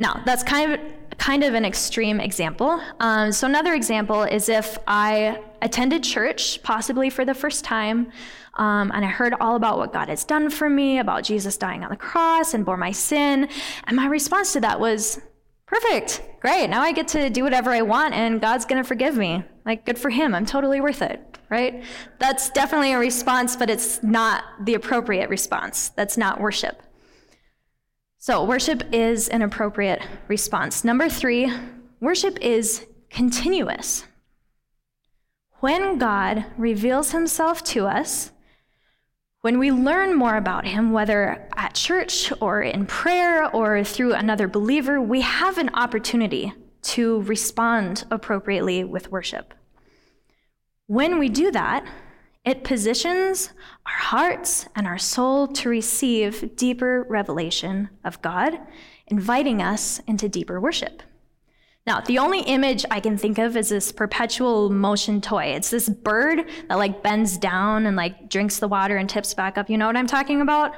Now, 0.00 0.22
that's 0.24 0.42
kind 0.42 0.72
of 0.72 0.80
kind 1.18 1.42
of 1.42 1.54
an 1.54 1.64
extreme 1.64 2.20
example. 2.20 2.80
Um, 3.00 3.32
so 3.32 3.46
another 3.46 3.74
example 3.74 4.22
is 4.22 4.48
if 4.48 4.78
I 4.86 5.42
attended 5.62 6.04
church, 6.04 6.62
possibly 6.62 7.10
for 7.10 7.24
the 7.24 7.34
first 7.34 7.64
time, 7.64 8.12
um, 8.54 8.92
and 8.94 9.04
I 9.04 9.08
heard 9.08 9.34
all 9.40 9.56
about 9.56 9.78
what 9.78 9.92
God 9.92 10.08
has 10.08 10.24
done 10.24 10.48
for 10.48 10.70
me, 10.70 10.98
about 10.98 11.24
Jesus 11.24 11.56
dying 11.56 11.82
on 11.82 11.90
the 11.90 11.96
cross 11.96 12.54
and 12.54 12.64
bore 12.64 12.76
my 12.76 12.92
sin, 12.92 13.48
and 13.84 13.96
my 13.96 14.06
response 14.06 14.52
to 14.52 14.60
that 14.60 14.78
was, 14.78 15.20
"Perfect, 15.68 16.22
great. 16.40 16.68
Now 16.68 16.82
I 16.82 16.92
get 16.92 17.08
to 17.08 17.30
do 17.30 17.44
whatever 17.44 17.70
I 17.70 17.82
want, 17.82 18.14
and 18.14 18.40
God's 18.40 18.64
gonna 18.64 18.84
forgive 18.84 19.16
me. 19.16 19.44
Like, 19.64 19.84
good 19.84 19.98
for 19.98 20.08
Him. 20.10 20.34
I'm 20.34 20.46
totally 20.46 20.80
worth 20.80 21.02
it." 21.02 21.38
Right? 21.50 21.84
That's 22.18 22.50
definitely 22.50 22.92
a 22.92 22.98
response, 22.98 23.56
but 23.56 23.70
it's 23.70 24.02
not 24.02 24.44
the 24.64 24.74
appropriate 24.74 25.30
response. 25.30 25.90
That's 25.90 26.18
not 26.18 26.40
worship. 26.40 26.82
So, 28.18 28.44
worship 28.44 28.82
is 28.92 29.28
an 29.28 29.42
appropriate 29.42 30.02
response. 30.26 30.84
Number 30.84 31.08
three, 31.08 31.52
worship 32.00 32.38
is 32.40 32.86
continuous. 33.10 34.04
When 35.60 35.98
God 35.98 36.44
reveals 36.56 37.12
himself 37.12 37.64
to 37.64 37.86
us, 37.86 38.30
when 39.48 39.58
we 39.58 39.72
learn 39.72 40.14
more 40.14 40.36
about 40.36 40.66
him, 40.66 40.92
whether 40.92 41.48
at 41.56 41.72
church 41.72 42.30
or 42.38 42.60
in 42.60 42.84
prayer 42.84 43.50
or 43.56 43.82
through 43.82 44.12
another 44.12 44.46
believer, 44.46 45.00
we 45.00 45.22
have 45.22 45.56
an 45.56 45.70
opportunity 45.72 46.52
to 46.82 47.22
respond 47.22 48.04
appropriately 48.10 48.84
with 48.84 49.10
worship. 49.10 49.54
When 50.86 51.18
we 51.18 51.30
do 51.30 51.50
that, 51.52 51.86
it 52.44 52.62
positions 52.62 53.48
our 53.86 53.96
hearts 53.96 54.66
and 54.76 54.86
our 54.86 54.98
soul 54.98 55.48
to 55.48 55.70
receive 55.70 56.54
deeper 56.54 57.06
revelation 57.08 57.88
of 58.04 58.20
God, 58.20 58.52
inviting 59.06 59.62
us 59.62 59.98
into 60.06 60.28
deeper 60.28 60.60
worship. 60.60 61.02
Now, 61.88 62.02
the 62.02 62.18
only 62.18 62.40
image 62.40 62.84
I 62.90 63.00
can 63.00 63.16
think 63.16 63.38
of 63.38 63.56
is 63.56 63.70
this 63.70 63.92
perpetual 63.92 64.68
motion 64.68 65.22
toy. 65.22 65.44
It's 65.54 65.70
this 65.70 65.88
bird 65.88 66.46
that 66.68 66.74
like 66.74 67.02
bends 67.02 67.38
down 67.38 67.86
and 67.86 67.96
like 67.96 68.28
drinks 68.28 68.58
the 68.58 68.68
water 68.68 68.98
and 68.98 69.08
tips 69.08 69.32
back 69.32 69.56
up. 69.56 69.70
You 69.70 69.78
know 69.78 69.86
what 69.86 69.96
I'm 69.96 70.06
talking 70.06 70.42
about? 70.42 70.74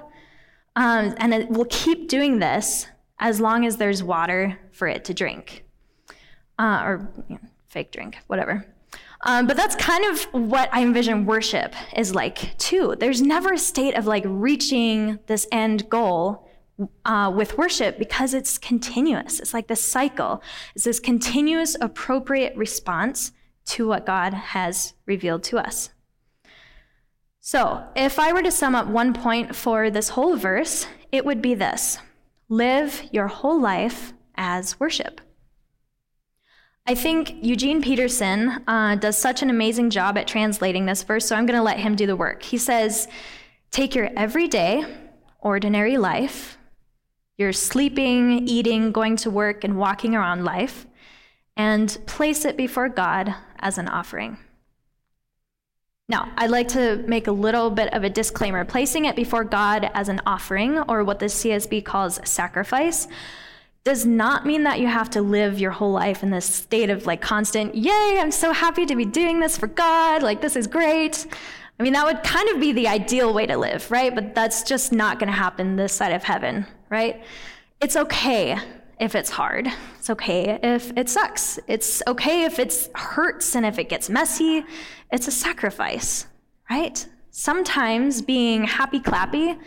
Um, 0.77 1.17
and 1.17 1.35
it 1.35 1.51
will 1.51 1.67
keep 1.69 2.09
doing 2.09 2.39
this 2.39 2.87
as 3.19 3.41
long 3.41 3.67
as 3.67 3.77
there's 3.77 4.05
water 4.05 4.57
for 4.71 4.87
it 4.87 5.05
to 5.07 5.13
drink, 5.13 5.65
uh, 6.61 6.83
or 6.85 7.13
you 7.29 7.35
know, 7.35 7.49
fake 7.67 7.91
drink, 7.91 8.19
whatever. 8.29 8.65
Um, 9.23 9.49
but 9.49 9.57
that's 9.57 9.75
kind 9.75 10.05
of 10.05 10.23
what 10.31 10.73
I 10.73 10.81
envision 10.83 11.27
worship 11.27 11.75
is 11.97 12.15
like 12.15 12.57
too. 12.57 12.95
There's 13.01 13.21
never 13.21 13.55
a 13.55 13.59
state 13.59 13.97
of 13.97 14.07
like 14.07 14.23
reaching 14.29 15.19
this 15.27 15.49
end 15.51 15.91
goal 15.91 16.49
uh, 17.05 17.33
with 17.35 17.59
worship 17.59 17.99
because 17.99 18.35
it's 18.35 18.59
continuous. 18.59 19.41
It's 19.41 19.55
like 19.55 19.69
this 19.69 19.83
cycle. 19.83 20.43
It's 20.75 20.85
this 20.85 21.01
continuous, 21.01 21.77
appropriate 21.81 22.57
response 22.57 23.33
to 23.67 23.87
what 23.87 24.07
God 24.07 24.35
has 24.35 24.95
revealed 25.07 25.43
to 25.45 25.59
us. 25.59 25.91
So, 27.41 27.85
if 27.97 28.19
I 28.19 28.33
were 28.33 28.43
to 28.43 28.51
sum 28.51 28.75
up 28.75 28.87
one 28.87 29.15
point 29.15 29.57
for 29.57 29.91
this 29.91 30.11
whole 30.11 30.37
verse, 30.37 30.87
it 31.11 31.25
would 31.25 31.41
be 31.41 31.55
this 31.55 31.99
live 32.49 33.03
your 33.13 33.29
whole 33.29 33.61
life 33.61 34.13
as 34.35 34.79
worship. 34.79 35.21
I 36.87 36.95
think 36.95 37.37
Eugene 37.43 37.83
Peterson 37.83 38.63
uh, 38.67 38.97
does 38.97 39.17
such 39.17 39.43
an 39.43 39.51
amazing 39.51 39.91
job 39.91 40.19
at 40.19 40.27
translating 40.27 40.87
this 40.87 41.03
verse, 41.03 41.27
so 41.27 41.37
I'm 41.37 41.47
going 41.47 41.57
to 41.57 41.63
let 41.63 41.79
him 41.79 41.95
do 41.95 42.07
the 42.07 42.17
work. 42.17 42.43
He 42.43 42.59
says, 42.59 43.07
Take 43.71 43.95
your 43.95 44.11
everyday, 44.17 44.85
ordinary 45.39 45.97
life, 45.97 46.59
your 47.41 47.53
sleeping, 47.55 48.47
eating, 48.47 48.93
going 48.93 49.17
to 49.17 49.31
work, 49.31 49.65
and 49.65 49.79
walking 49.79 50.15
around 50.15 50.45
life, 50.45 50.87
and 51.57 51.99
place 52.07 52.45
it 52.45 52.55
before 52.57 52.91
God 52.91 53.35
as 53.59 53.79
an 53.79 53.89
offering. 53.89 54.37
Now, 56.07 56.31
I'd 56.37 56.51
like 56.51 56.69
to 56.69 57.03
make 57.07 57.29
a 57.29 57.33
little 57.33 57.71
bit 57.71 57.95
of 57.95 58.05
a 58.05 58.11
disclaimer. 58.11 58.65
Placing 58.67 59.07
it 59.07 59.17
before 59.17 59.45
God 59.45 59.91
as 59.95 60.11
an 60.11 60.21
offering, 60.27 60.79
or 60.81 61.03
what 61.03 61.19
the 61.19 61.27
CSB 61.27 61.83
calls 61.83 62.21
sacrifice, 62.29 63.09
does 63.85 64.05
not 64.05 64.45
mean 64.45 64.65
that 64.65 64.79
you 64.79 64.87
have 64.87 65.09
to 65.09 65.23
live 65.23 65.59
your 65.59 65.71
whole 65.71 65.93
life 65.93 66.23
in 66.23 66.31
this 66.31 66.45
state 66.45 66.91
of 66.91 67.07
like 67.07 67.23
constant, 67.23 67.75
yay, 67.75 68.19
I'm 68.21 68.31
so 68.31 68.53
happy 68.53 68.85
to 68.85 68.95
be 68.95 69.07
doing 69.07 69.41
this 69.41 69.57
for 69.57 69.67
God, 69.67 70.23
like 70.23 70.43
this 70.43 70.57
is 70.57 70.67
great. 70.67 71.27
I 71.81 71.83
mean, 71.83 71.95
that 71.95 72.05
would 72.05 72.23
kind 72.23 72.47
of 72.51 72.61
be 72.61 72.73
the 72.73 72.89
ideal 72.89 73.33
way 73.33 73.47
to 73.47 73.57
live, 73.57 73.91
right? 73.91 74.15
But 74.15 74.35
that's 74.35 74.65
just 74.65 74.93
not 74.93 75.19
going 75.19 75.29
to 75.29 75.37
happen 75.37 75.77
this 75.77 75.95
side 75.95 76.13
of 76.13 76.23
heaven, 76.23 76.67
right? 76.91 77.25
It's 77.81 77.97
okay 77.97 78.59
if 79.01 79.15
it's 79.15 79.31
hard. 79.31 79.67
It's 79.99 80.11
okay 80.11 80.59
if 80.63 80.93
it 80.95 81.09
sucks. 81.09 81.59
It's 81.69 82.03
okay 82.07 82.45
if 82.45 82.59
it 82.59 82.91
hurts 82.95 83.57
and 83.57 83.65
if 83.65 83.79
it 83.79 83.89
gets 83.89 84.11
messy. 84.11 84.63
It's 85.11 85.27
a 85.27 85.31
sacrifice, 85.31 86.27
right? 86.69 87.07
Sometimes 87.31 88.21
being 88.21 88.65
happy 88.65 89.01
clappy 89.01 89.59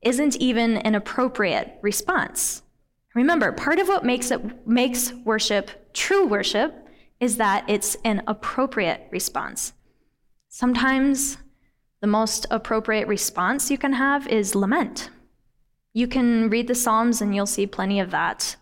isn't 0.00 0.36
even 0.36 0.78
an 0.78 0.94
appropriate 0.94 1.78
response. 1.82 2.62
Remember, 3.14 3.52
part 3.52 3.78
of 3.78 3.88
what 3.88 4.06
makes 4.06 4.30
it 4.30 4.66
makes 4.66 5.12
worship 5.12 5.92
true 5.92 6.26
worship 6.26 6.88
is 7.20 7.36
that 7.36 7.68
it's 7.68 7.94
an 8.06 8.22
appropriate 8.26 9.06
response. 9.10 9.74
Sometimes 10.48 11.36
the 12.00 12.06
most 12.06 12.46
appropriate 12.50 13.08
response 13.08 13.70
you 13.70 13.78
can 13.78 13.94
have 13.94 14.26
is 14.28 14.54
lament. 14.54 15.10
You 15.92 16.06
can 16.06 16.48
read 16.48 16.68
the 16.68 16.74
Psalms 16.74 17.20
and 17.20 17.34
you'll 17.34 17.46
see 17.46 17.66
plenty 17.66 17.98
of 17.98 18.10
that, 18.12 18.56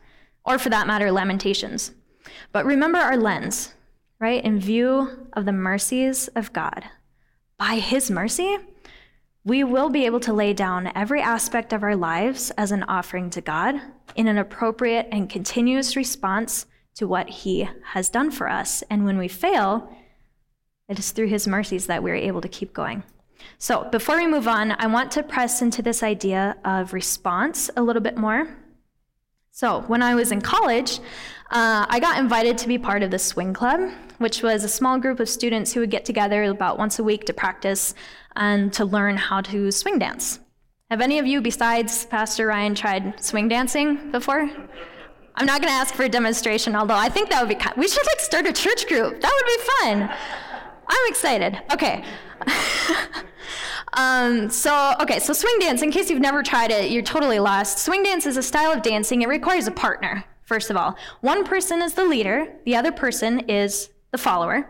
or 0.45 0.59
for 0.59 0.71
that 0.71 0.87
matter, 0.87 1.12
Lamentations. 1.12 1.93
But 2.52 2.64
remember 2.64 2.99
our 2.99 3.16
lens, 3.16 3.75
right? 4.19 4.43
In 4.43 4.59
view 4.59 5.28
of 5.35 5.45
the 5.45 5.52
mercies 5.52 6.28
of 6.28 6.52
God. 6.52 6.85
By 7.59 7.75
His 7.75 8.11
mercy, 8.11 8.57
we 9.45 9.62
will 9.64 9.90
be 9.90 10.07
able 10.07 10.21
to 10.21 10.33
lay 10.33 10.52
down 10.52 10.90
every 10.95 11.21
aspect 11.21 11.73
of 11.73 11.83
our 11.83 11.95
lives 11.95 12.50
as 12.52 12.73
an 12.73 12.85
offering 12.85 13.31
to 13.31 13.40
God 13.40 13.81
in 14.14 14.28
an 14.28 14.38
appropriate 14.38 15.09
and 15.12 15.28
continuous 15.28 15.95
response 15.95 16.66
to 16.95 17.07
what 17.07 17.28
He 17.28 17.69
has 17.93 18.09
done 18.09 18.31
for 18.31 18.49
us. 18.49 18.83
And 18.88 19.05
when 19.05 19.19
we 19.19 19.28
fail, 19.28 19.95
it 20.88 20.99
is 20.99 21.11
through 21.11 21.28
His 21.28 21.47
mercies 21.47 21.87
that 21.87 22.02
we're 22.02 22.14
able 22.14 22.40
to 22.40 22.49
keep 22.49 22.73
going. 22.73 23.02
So, 23.59 23.88
before 23.90 24.16
we 24.16 24.26
move 24.26 24.49
on, 24.49 24.73
I 24.73 24.87
want 24.87 25.11
to 25.12 25.23
press 25.23 25.62
into 25.62 25.83
this 25.83 26.02
idea 26.02 26.57
of 26.64 26.93
response 26.93 27.71
a 27.76 27.83
little 27.83 28.02
bit 28.02 28.16
more. 28.16 28.49
So, 29.50 29.81
when 29.83 30.02
I 30.02 30.14
was 30.14 30.33
in 30.33 30.40
college, 30.40 30.99
uh, 31.50 31.87
I 31.88 32.00
got 32.00 32.19
invited 32.19 32.59
to 32.59 32.69
be 32.69 32.76
part 32.76 33.02
of 33.02 33.11
the 33.11 33.19
Swing 33.19 33.55
Club, 33.55 33.90
which 34.19 34.43
was 34.43 34.64
a 34.64 34.69
small 34.69 34.99
group 34.99 35.21
of 35.21 35.28
students 35.28 35.73
who 35.73 35.81
would 35.81 35.90
get 35.90 36.05
together 36.05 36.45
about 36.45 36.78
once 36.78 36.99
a 36.99 37.05
week 37.05 37.25
to 37.26 37.33
practice 37.33 37.95
and 38.35 38.73
to 38.75 38.85
learn 38.85 39.16
how 39.16 39.40
to 39.43 39.71
swing 39.71 39.99
dance. 39.99 40.40
Have 40.90 41.00
any 41.00 41.19
of 41.19 41.26
you, 41.26 41.40
besides 41.40 42.05
Pastor 42.07 42.47
Ryan, 42.47 42.75
tried 42.75 43.25
swing 43.25 43.49
dancing 43.49 44.12
before? 44.12 44.50
I'm 45.35 45.47
not 45.47 45.61
going 45.61 45.73
to 45.73 45.78
ask 45.78 45.95
for 45.95 46.05
a 46.05 46.09
demonstration, 46.09 46.75
although 46.75 46.95
I 46.95 47.09
think 47.09 47.31
that 47.31 47.40
would 47.40 47.49
be. 47.49 47.55
Kind 47.55 47.76
we 47.76 47.88
should 47.88 48.07
like 48.07 48.21
start 48.21 48.47
a 48.47 48.52
church 48.52 48.87
group. 48.87 49.21
That 49.21 49.33
would 49.35 49.47
be 49.47 49.64
fun. 49.73 50.16
I'm 50.88 51.09
excited. 51.09 51.61
Okay. 51.73 52.05
um, 53.93 54.50
so, 54.50 54.95
okay, 55.00 55.19
so 55.19 55.33
swing 55.33 55.59
dance, 55.61 55.83
in 55.83 55.90
case 55.90 56.11
you've 56.11 56.21
never 56.21 56.43
tried 56.43 56.71
it, 56.71 56.90
you're 56.90 57.02
totally 57.02 57.38
lost. 57.38 57.78
Swing 57.78 58.02
dance 58.02 58.26
is 58.26 58.37
a 58.37 58.43
style 58.43 58.73
of 58.73 58.83
dancing. 58.83 59.23
It 59.23 59.28
requires 59.28 59.66
a 59.66 59.73
partner, 59.73 60.25
first 60.43 60.71
of 60.71 60.76
all. 60.76 60.97
One 61.21 61.45
person 61.45 61.83
is 61.83 61.95
the 61.95 62.05
leader, 62.05 62.52
the 62.64 62.76
other 62.76 62.93
person 62.93 63.40
is 63.49 63.90
the 64.12 64.19
follower. 64.19 64.69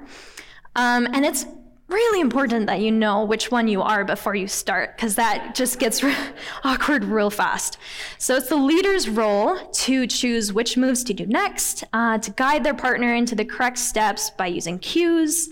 Um, 0.75 1.07
and 1.13 1.25
it's 1.25 1.47
really 1.89 2.21
important 2.21 2.67
that 2.67 2.81
you 2.81 2.91
know 2.91 3.25
which 3.25 3.51
one 3.51 3.69
you 3.69 3.81
are 3.81 4.05
before 4.05 4.35
you 4.35 4.49
start, 4.49 4.97
because 4.97 5.15
that 5.15 5.55
just 5.55 5.79
gets 5.79 6.05
awkward 6.65 7.05
real 7.05 7.31
fast. 7.31 7.79
So 8.19 8.37
it's 8.37 8.49
the 8.49 8.57
leader's 8.57 9.09
role 9.09 9.57
to 9.57 10.07
choose 10.07 10.53
which 10.53 10.77
moves 10.77 11.05
to 11.05 11.15
do 11.15 11.27
next, 11.27 11.85
uh, 11.93 12.19
to 12.19 12.31
guide 12.33 12.65
their 12.65 12.75
partner 12.75 13.15
into 13.15 13.35
the 13.35 13.45
correct 13.45 13.79
steps 13.79 14.31
by 14.31 14.49
using 14.49 14.79
cues. 14.79 15.49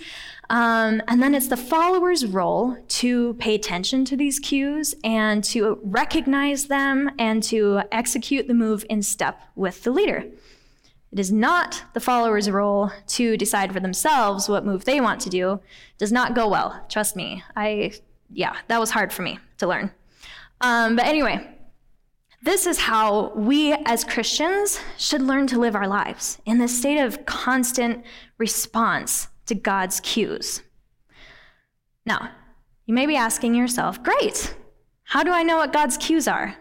Um, 0.50 1.00
and 1.08 1.22
then 1.22 1.34
it's 1.34 1.48
the 1.48 1.56
follower's 1.56 2.26
role 2.26 2.76
to 2.88 3.34
pay 3.34 3.54
attention 3.54 4.04
to 4.06 4.16
these 4.16 4.38
cues 4.38 4.94
and 5.02 5.42
to 5.44 5.78
recognize 5.82 6.66
them 6.66 7.10
and 7.18 7.42
to 7.44 7.82
execute 7.90 8.46
the 8.46 8.54
move 8.54 8.84
in 8.90 9.02
step 9.02 9.40
with 9.54 9.82
the 9.82 9.90
leader. 9.90 10.24
It 11.12 11.20
is 11.20 11.32
not 11.32 11.84
the 11.94 12.00
follower's 12.00 12.50
role 12.50 12.90
to 13.06 13.36
decide 13.36 13.72
for 13.72 13.80
themselves 13.80 14.48
what 14.48 14.66
move 14.66 14.84
they 14.84 15.00
want 15.00 15.20
to 15.22 15.30
do. 15.30 15.52
It 15.52 15.98
does 15.98 16.12
not 16.12 16.34
go 16.34 16.48
well. 16.48 16.84
Trust 16.88 17.14
me. 17.14 17.42
I, 17.56 17.92
yeah, 18.30 18.56
that 18.66 18.80
was 18.80 18.90
hard 18.90 19.12
for 19.12 19.22
me 19.22 19.38
to 19.58 19.66
learn. 19.66 19.92
Um, 20.60 20.96
but 20.96 21.06
anyway, 21.06 21.48
this 22.42 22.66
is 22.66 22.78
how 22.78 23.32
we 23.34 23.72
as 23.86 24.04
Christians 24.04 24.80
should 24.98 25.22
learn 25.22 25.46
to 25.46 25.58
live 25.58 25.74
our 25.74 25.88
lives 25.88 26.38
in 26.44 26.58
this 26.58 26.76
state 26.76 26.98
of 26.98 27.24
constant 27.24 28.04
response 28.36 29.28
to 29.46 29.54
God's 29.54 30.00
cues. 30.00 30.62
Now, 32.06 32.30
you 32.86 32.94
may 32.94 33.06
be 33.06 33.16
asking 33.16 33.54
yourself, 33.54 34.02
great, 34.02 34.54
how 35.04 35.22
do 35.22 35.30
I 35.30 35.42
know 35.42 35.56
what 35.56 35.72
God's 35.72 35.96
cues 35.96 36.28
are? 36.28 36.56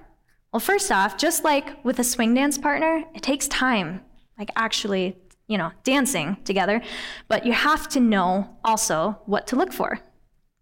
Well, 0.51 0.59
first 0.59 0.91
off, 0.91 1.17
just 1.17 1.43
like 1.43 1.83
with 1.83 1.99
a 1.99 2.03
swing 2.03 2.33
dance 2.33 2.57
partner, 2.57 3.03
it 3.13 3.23
takes 3.23 3.47
time 3.47 4.01
like 4.37 4.49
actually, 4.55 5.17
you 5.47 5.57
know, 5.57 5.71
dancing 5.83 6.37
together, 6.43 6.81
but 7.27 7.45
you 7.45 7.53
have 7.53 7.87
to 7.89 7.99
know 7.99 8.57
also 8.63 9.19
what 9.25 9.47
to 9.47 9.55
look 9.55 9.71
for. 9.71 9.99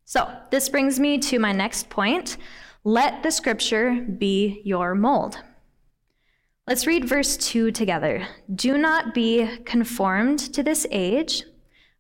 So, 0.06 0.30
this 0.50 0.68
brings 0.68 1.00
me 1.00 1.18
to 1.20 1.40
my 1.40 1.52
next 1.52 1.90
point. 1.90 2.38
Let 2.84 3.24
the 3.24 3.32
scripture 3.32 4.06
be 4.18 4.62
your 4.66 4.96
mold. 4.96 5.38
Let's 6.68 6.86
read 6.86 7.06
verse 7.06 7.38
2 7.38 7.72
together. 7.72 8.28
Do 8.54 8.78
not 8.78 9.14
be 9.14 9.58
conformed 9.66 10.40
to 10.54 10.64
this 10.64 10.86
age, 10.92 11.44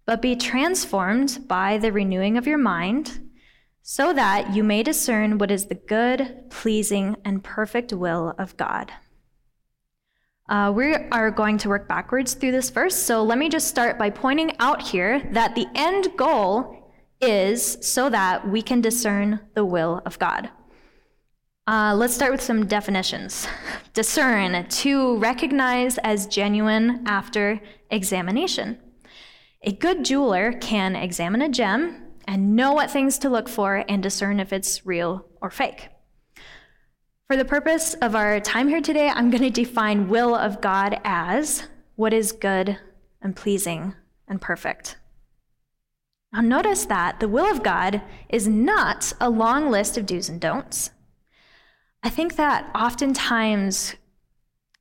but 0.06 0.22
be 0.22 0.36
transformed 0.36 1.48
by 1.48 1.78
the 1.78 1.92
renewing 1.92 2.38
of 2.38 2.48
your 2.48 2.58
mind, 2.58 3.20
so 3.82 4.14
that 4.14 4.54
you 4.54 4.64
may 4.64 4.84
discern 4.84 5.38
what 5.38 5.52
is 5.52 5.66
the 5.66 5.76
good, 5.76 6.50
pleasing, 6.50 7.16
and 7.26 7.44
perfect 7.44 7.94
will 7.94 8.34
of 8.38 8.56
God. 8.58 8.92
Uh, 10.50 10.72
we 10.76 10.94
are 10.94 11.32
going 11.32 11.58
to 11.58 11.70
work 11.70 11.88
backwards 11.88 12.34
through 12.34 12.52
this 12.52 12.70
verse. 12.70 12.96
So 12.96 13.24
let 13.24 13.38
me 13.38 13.48
just 13.48 13.68
start 13.68 13.98
by 13.98 14.10
pointing 14.10 14.54
out 14.60 14.82
here 14.82 15.22
that 15.32 15.56
the 15.56 15.66
end 15.76 16.10
goal 16.18 16.94
is 17.22 17.78
so 17.82 18.10
that 18.10 18.48
we 18.48 18.62
can 18.62 18.82
discern 18.82 19.40
the 19.54 19.64
will 19.64 20.02
of 20.06 20.20
God. 20.20 20.50
Uh, 21.68 21.96
let's 21.96 22.14
start 22.14 22.32
with 22.32 22.42
some 22.42 22.66
definitions. 22.66 23.48
Discern, 23.94 24.68
to 24.68 25.18
recognize 25.18 25.98
as 26.00 26.28
genuine 26.28 27.04
after 27.06 27.62
examination. 27.90 28.78
A 29.64 29.72
good 29.72 30.04
jeweler 30.04 30.54
can 30.54 30.96
examine 30.96 31.44
a 31.44 31.50
gem 31.50 32.02
and 32.28 32.56
know 32.56 32.74
what 32.74 32.90
things 32.90 33.20
to 33.20 33.30
look 33.30 33.48
for 33.48 33.86
and 33.88 34.02
discern 34.02 34.40
if 34.40 34.52
it's 34.52 34.88
real 34.88 35.26
or 35.40 35.52
fake. 35.52 35.90
For 37.28 37.38
the 37.38 37.46
purpose 37.46 37.94
of 37.94 38.16
our 38.16 38.40
time 38.40 38.68
here 38.70 38.82
today, 38.82 39.10
I'm 39.10 39.30
going 39.30 39.44
to 39.44 39.52
define 39.52 40.10
will 40.10 40.34
of 40.34 40.62
God 40.62 41.00
as 41.04 41.68
what 41.96 42.12
is 42.12 42.32
good 42.32 42.80
and 43.22 43.36
pleasing 43.36 43.94
and 44.28 44.42
perfect. 44.42 44.98
Now, 46.34 46.42
notice 46.42 46.86
that 46.86 47.20
the 47.20 47.28
will 47.28 47.46
of 47.46 47.62
God 47.62 48.02
is 48.30 48.48
not 48.48 49.14
a 49.22 49.30
long 49.30 49.70
list 49.70 49.96
of 49.96 50.08
do's 50.08 50.28
and 50.28 50.42
don'ts. 50.42 50.90
I 52.02 52.10
think 52.10 52.36
that 52.36 52.72
oftentimes 52.74 53.96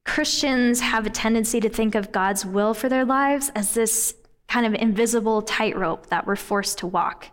Christians 0.07 0.81
have 0.81 1.05
a 1.05 1.11
tendency 1.11 1.61
to 1.61 1.69
think 1.69 1.95
of 1.95 2.13
God's 2.13 2.47
will 2.47 2.73
for 2.73 2.89
their 2.89 3.05
lives 3.05 3.53
as 3.55 3.75
this 3.75 4.15
kind 4.51 4.67
of 4.67 4.75
invisible 4.75 5.41
tightrope 5.41 6.09
that 6.09 6.27
we're 6.27 6.37
forced 6.37 6.79
to 6.79 6.87
walk. 6.87 7.29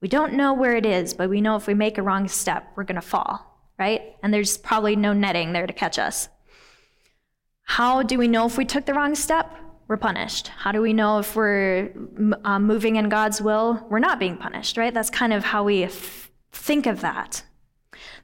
We 0.00 0.08
don't 0.08 0.34
know 0.34 0.54
where 0.54 0.76
it 0.76 0.86
is, 0.86 1.12
but 1.12 1.28
we 1.28 1.40
know 1.40 1.56
if 1.56 1.66
we 1.66 1.74
make 1.74 1.98
a 1.98 2.02
wrong 2.02 2.28
step, 2.28 2.72
we're 2.76 2.84
going 2.84 3.00
to 3.00 3.02
fall 3.02 3.54
right? 3.78 4.16
And 4.22 4.32
there's 4.32 4.56
probably 4.56 4.96
no 4.96 5.12
netting 5.12 5.52
there 5.52 5.66
to 5.66 5.72
catch 5.72 5.98
us. 5.98 6.28
How 7.62 8.02
do 8.02 8.18
we 8.18 8.28
know 8.28 8.46
if 8.46 8.58
we 8.58 8.64
took 8.64 8.86
the 8.86 8.94
wrong 8.94 9.14
step? 9.14 9.54
We're 9.88 9.96
punished. 9.96 10.48
How 10.48 10.72
do 10.72 10.80
we 10.80 10.92
know 10.92 11.18
if 11.18 11.36
we're 11.36 11.92
uh, 12.44 12.58
moving 12.58 12.96
in 12.96 13.08
God's 13.08 13.42
will? 13.42 13.86
We're 13.90 13.98
not 13.98 14.18
being 14.18 14.36
punished, 14.36 14.76
right? 14.76 14.94
That's 14.94 15.10
kind 15.10 15.32
of 15.32 15.44
how 15.44 15.64
we 15.64 15.84
f- 15.84 16.30
think 16.52 16.86
of 16.86 17.00
that. 17.00 17.42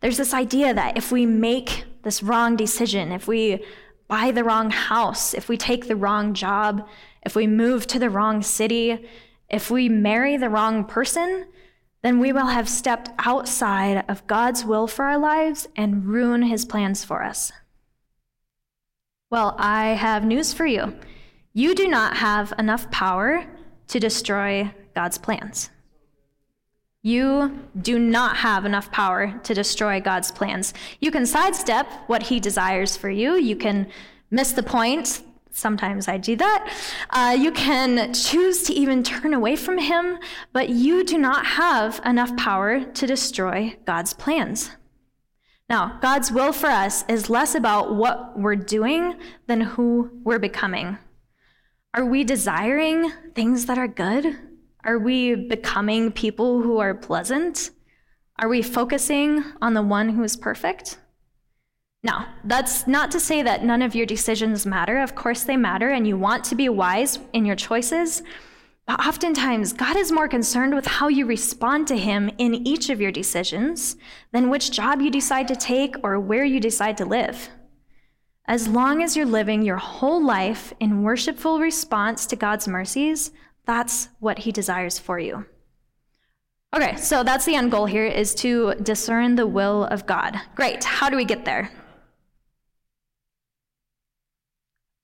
There's 0.01 0.17
this 0.17 0.33
idea 0.33 0.73
that 0.73 0.97
if 0.97 1.13
we 1.13 1.27
make 1.27 1.85
this 2.03 2.23
wrong 2.23 2.57
decision, 2.57 3.13
if 3.13 3.29
we 3.29 3.65
buy 4.09 4.31
the 4.31 4.45
wrong 4.45 4.71
house, 4.71 5.35
if 5.35 5.49
we 5.49 5.57
take 5.57 5.87
the 5.87 5.97
wrong 5.97 6.33
job, 6.33 6.89
if 7.23 7.37
we 7.37 7.47
move 7.47 7.87
to 7.89 7.99
the 7.99 8.11
wrong 8.11 8.43
city, 8.43 9.07
if 9.49 9.71
we 9.71 9.89
marry 9.89 10.37
the 10.37 10.49
wrong 10.49 10.85
person, 10.85 11.47
then 12.03 12.19
we 12.19 12.33
will 12.33 12.47
have 12.47 12.69
stepped 12.69 13.11
outside 13.19 14.05
of 14.09 14.27
God's 14.27 14.65
will 14.65 14.87
for 14.87 15.05
our 15.05 15.19
lives 15.19 15.69
and 15.77 16.07
ruin 16.07 16.43
his 16.43 16.65
plans 16.65 17.05
for 17.05 17.23
us. 17.23 17.53
Well, 19.31 19.55
I 19.59 19.89
have 19.89 20.25
news 20.25 20.53
for 20.53 20.67
you. 20.67 20.97
You 21.53 21.75
do 21.75 21.89
not 21.89 22.17
have 22.17 22.53
enough 22.59 22.91
power 22.91 23.45
to 23.89 24.01
destroy 24.01 24.73
God's 24.95 25.19
plans. 25.19 25.71
You 27.03 27.61
do 27.81 27.99
not 27.99 28.37
have 28.39 28.65
enough 28.65 28.91
power 28.93 29.39
to 29.45 29.55
destroy 29.55 30.01
God's 30.01 30.31
plans. 30.31 30.75
You 31.01 31.11
can 31.11 31.27
sidestep 31.27 31.87
what 32.07 32.25
he 32.25 32.41
desires 32.41 32.97
for 32.97 33.09
you. 33.09 33.37
You 33.37 33.57
can 33.57 33.89
miss 34.31 34.53
the 34.53 34.63
point 34.63 35.23
Sometimes 35.53 36.09
I 36.09 36.17
do 36.17 36.37
that. 36.37 36.73
Uh, 37.11 37.37
you 37.39 37.53
can 37.53 38.15
choose 38.15 38.63
to 38.65 38.73
even 38.73 39.03
turn 39.03 39.35
away 39.35 39.57
from 39.57 39.79
him, 39.79 40.19
but 40.53 40.69
you 40.69 41.05
do 41.05 41.19
not 41.19 41.45
have 41.45 42.01
enough 42.05 42.37
power 42.37 42.85
to 42.85 43.07
destroy 43.07 43.77
God's 43.85 44.13
plans. 44.13 44.71
Now, 45.69 45.99
God's 46.01 46.33
will 46.33 46.53
for 46.53 46.69
us 46.69 47.05
is 47.09 47.31
less 47.31 47.55
about 47.55 47.95
what 47.95 48.39
we're 48.39 48.57
doing 48.57 49.15
than 49.47 49.61
who 49.61 50.11
we're 50.25 50.41
becoming. 50.41 50.99
Are 51.95 52.05
we 52.05 52.25
desiring 52.25 53.13
things 53.35 53.67
that 53.67 53.79
are 53.79 53.89
good? 53.89 54.37
Are 54.85 54.99
we 54.99 55.35
becoming 55.35 56.13
people 56.13 56.63
who 56.63 56.79
are 56.79 56.95
pleasant? 56.95 57.71
Are 58.39 58.49
we 58.49 58.63
focusing 58.63 59.45
on 59.61 59.75
the 59.75 59.83
one 59.83 60.09
who 60.09 60.23
is 60.23 60.37
perfect? 60.37 60.99
Now, 62.03 62.29
that's 62.45 62.87
not 62.87 63.11
to 63.11 63.21
say 63.21 63.43
that 63.43 63.63
none 63.63 63.83
of 63.83 63.95
your 63.95 64.07
decisions 64.07 64.65
matter. 64.65 64.99
Of 65.01 65.15
course, 65.15 65.45
they 65.45 65.57
matter, 65.57 65.91
and 65.91 66.07
you 66.07 66.17
want 66.17 66.45
to 66.45 66.55
be 66.55 66.69
wise 66.69 67.19
in 67.35 67.45
your 67.45 67.57
choices. 67.57 68.23
But 68.87 69.07
oftentimes, 69.07 69.75
God 69.75 69.97
is 69.97 70.11
more 70.11 70.27
concerned 70.27 70.75
with 70.75 70.87
how 70.87 71.09
you 71.09 71.27
respond 71.27 71.87
to 71.89 71.99
Him 71.99 72.31
in 72.39 72.67
each 72.67 72.89
of 72.89 73.01
your 73.01 73.13
decisions 73.13 73.97
than 74.33 74.49
which 74.49 74.73
job 74.73 75.03
you 75.03 75.11
decide 75.11 75.47
to 75.49 75.57
take 75.57 75.95
or 76.03 76.19
where 76.19 76.45
you 76.45 76.59
decide 76.59 76.97
to 76.99 77.05
live. 77.05 77.51
As 78.47 78.67
long 78.67 79.03
as 79.03 79.17
you're 79.17 79.27
living 79.27 79.63
your 79.63 79.77
whole 79.77 80.25
life 80.25 80.73
in 80.81 81.03
worshipful 81.03 81.61
response 81.61 82.25
to 82.27 82.35
God's 82.35 82.67
mercies, 82.67 83.31
that's 83.67 84.09
what 84.21 84.41
He 84.41 84.53
desires 84.53 84.99
for 84.99 85.19
you. 85.19 85.45
Okay, 86.75 86.97
so 86.97 87.23
that's 87.23 87.45
the 87.45 87.57
end 87.57 87.71
goal 87.71 87.87
here 87.87 88.07
is 88.07 88.35
to 88.37 88.75
discern 88.83 89.35
the 89.35 89.47
will 89.47 89.85
of 89.85 90.07
God. 90.07 90.41
Great. 90.55 90.83
How 90.83 91.11
do 91.11 91.17
we 91.17 91.25
get 91.25 91.45
there? 91.45 91.71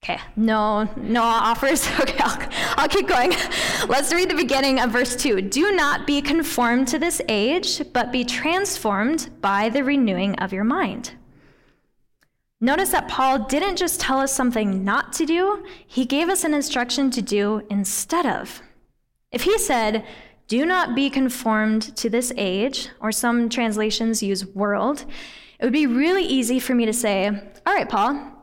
Okay, 0.03 0.19
no, 0.35 0.89
no 0.95 1.23
offers. 1.23 1.87
Okay, 1.99 2.17
I'll, 2.19 2.49
I'll 2.77 2.87
keep 2.87 3.07
going. 3.07 3.31
Let's 3.87 4.13
read 4.13 4.29
the 4.29 4.35
beginning 4.35 4.79
of 4.79 4.91
verse 4.91 5.15
2. 5.15 5.41
Do 5.41 5.71
not 5.71 6.07
be 6.07 6.21
conformed 6.21 6.87
to 6.89 6.99
this 6.99 7.21
age, 7.27 7.81
but 7.91 8.11
be 8.11 8.23
transformed 8.23 9.29
by 9.41 9.69
the 9.69 9.83
renewing 9.83 10.35
of 10.35 10.53
your 10.53 10.63
mind. 10.63 11.13
Notice 12.59 12.89
that 12.89 13.07
Paul 13.07 13.39
didn't 13.45 13.75
just 13.75 13.99
tell 13.99 14.19
us 14.19 14.33
something 14.33 14.83
not 14.83 15.13
to 15.13 15.25
do, 15.25 15.65
he 15.85 16.05
gave 16.05 16.29
us 16.29 16.43
an 16.43 16.53
instruction 16.53 17.11
to 17.11 17.21
do 17.21 17.63
instead 17.69 18.25
of. 18.25 18.61
If 19.31 19.43
he 19.43 19.59
said, 19.59 20.05
Do 20.47 20.65
not 20.65 20.95
be 20.95 21.09
conformed 21.09 21.95
to 21.97 22.09
this 22.09 22.31
age, 22.35 22.89
or 22.99 23.11
some 23.11 23.49
translations 23.49 24.23
use 24.23 24.45
world, 24.45 25.05
it 25.59 25.65
would 25.65 25.73
be 25.73 25.85
really 25.85 26.23
easy 26.23 26.59
for 26.59 26.73
me 26.73 26.85
to 26.85 26.93
say, 26.93 27.27
All 27.27 27.73
right, 27.73 27.89
Paul, 27.89 28.36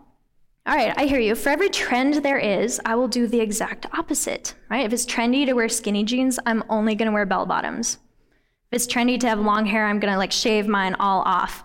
all 0.66 0.74
right, 0.74 0.94
I 0.96 1.05
hear 1.05 1.20
you. 1.20 1.35
For 1.35 1.50
every 1.50 1.68
trend 1.68 2.14
there 2.24 2.38
is, 2.38 2.81
I 2.87 2.94
will 2.94 3.09
do 3.09 3.27
the 3.27 3.40
exact 3.40 3.85
opposite, 3.92 4.55
right? 4.70 4.87
If 4.87 4.94
it's 4.94 5.05
trendy 5.05 5.44
to 5.44 5.53
wear 5.53 5.68
skinny 5.68 6.05
jeans, 6.05 6.38
I'm 6.46 6.64
only 6.70 6.94
going 6.94 7.07
to 7.07 7.12
wear 7.12 7.27
bell 7.27 7.44
bottoms. 7.44 7.98
If 8.72 8.77
it's 8.77 8.87
trendy 8.87 9.20
to 9.20 9.29
have 9.29 9.38
long 9.38 9.66
hair, 9.66 9.87
I'm 9.87 10.00
going 10.00 10.12
to 10.12 10.18
like 10.18 10.33
shave 10.33 10.66
mine 10.66 10.94
all 10.94 11.20
off. 11.20 11.64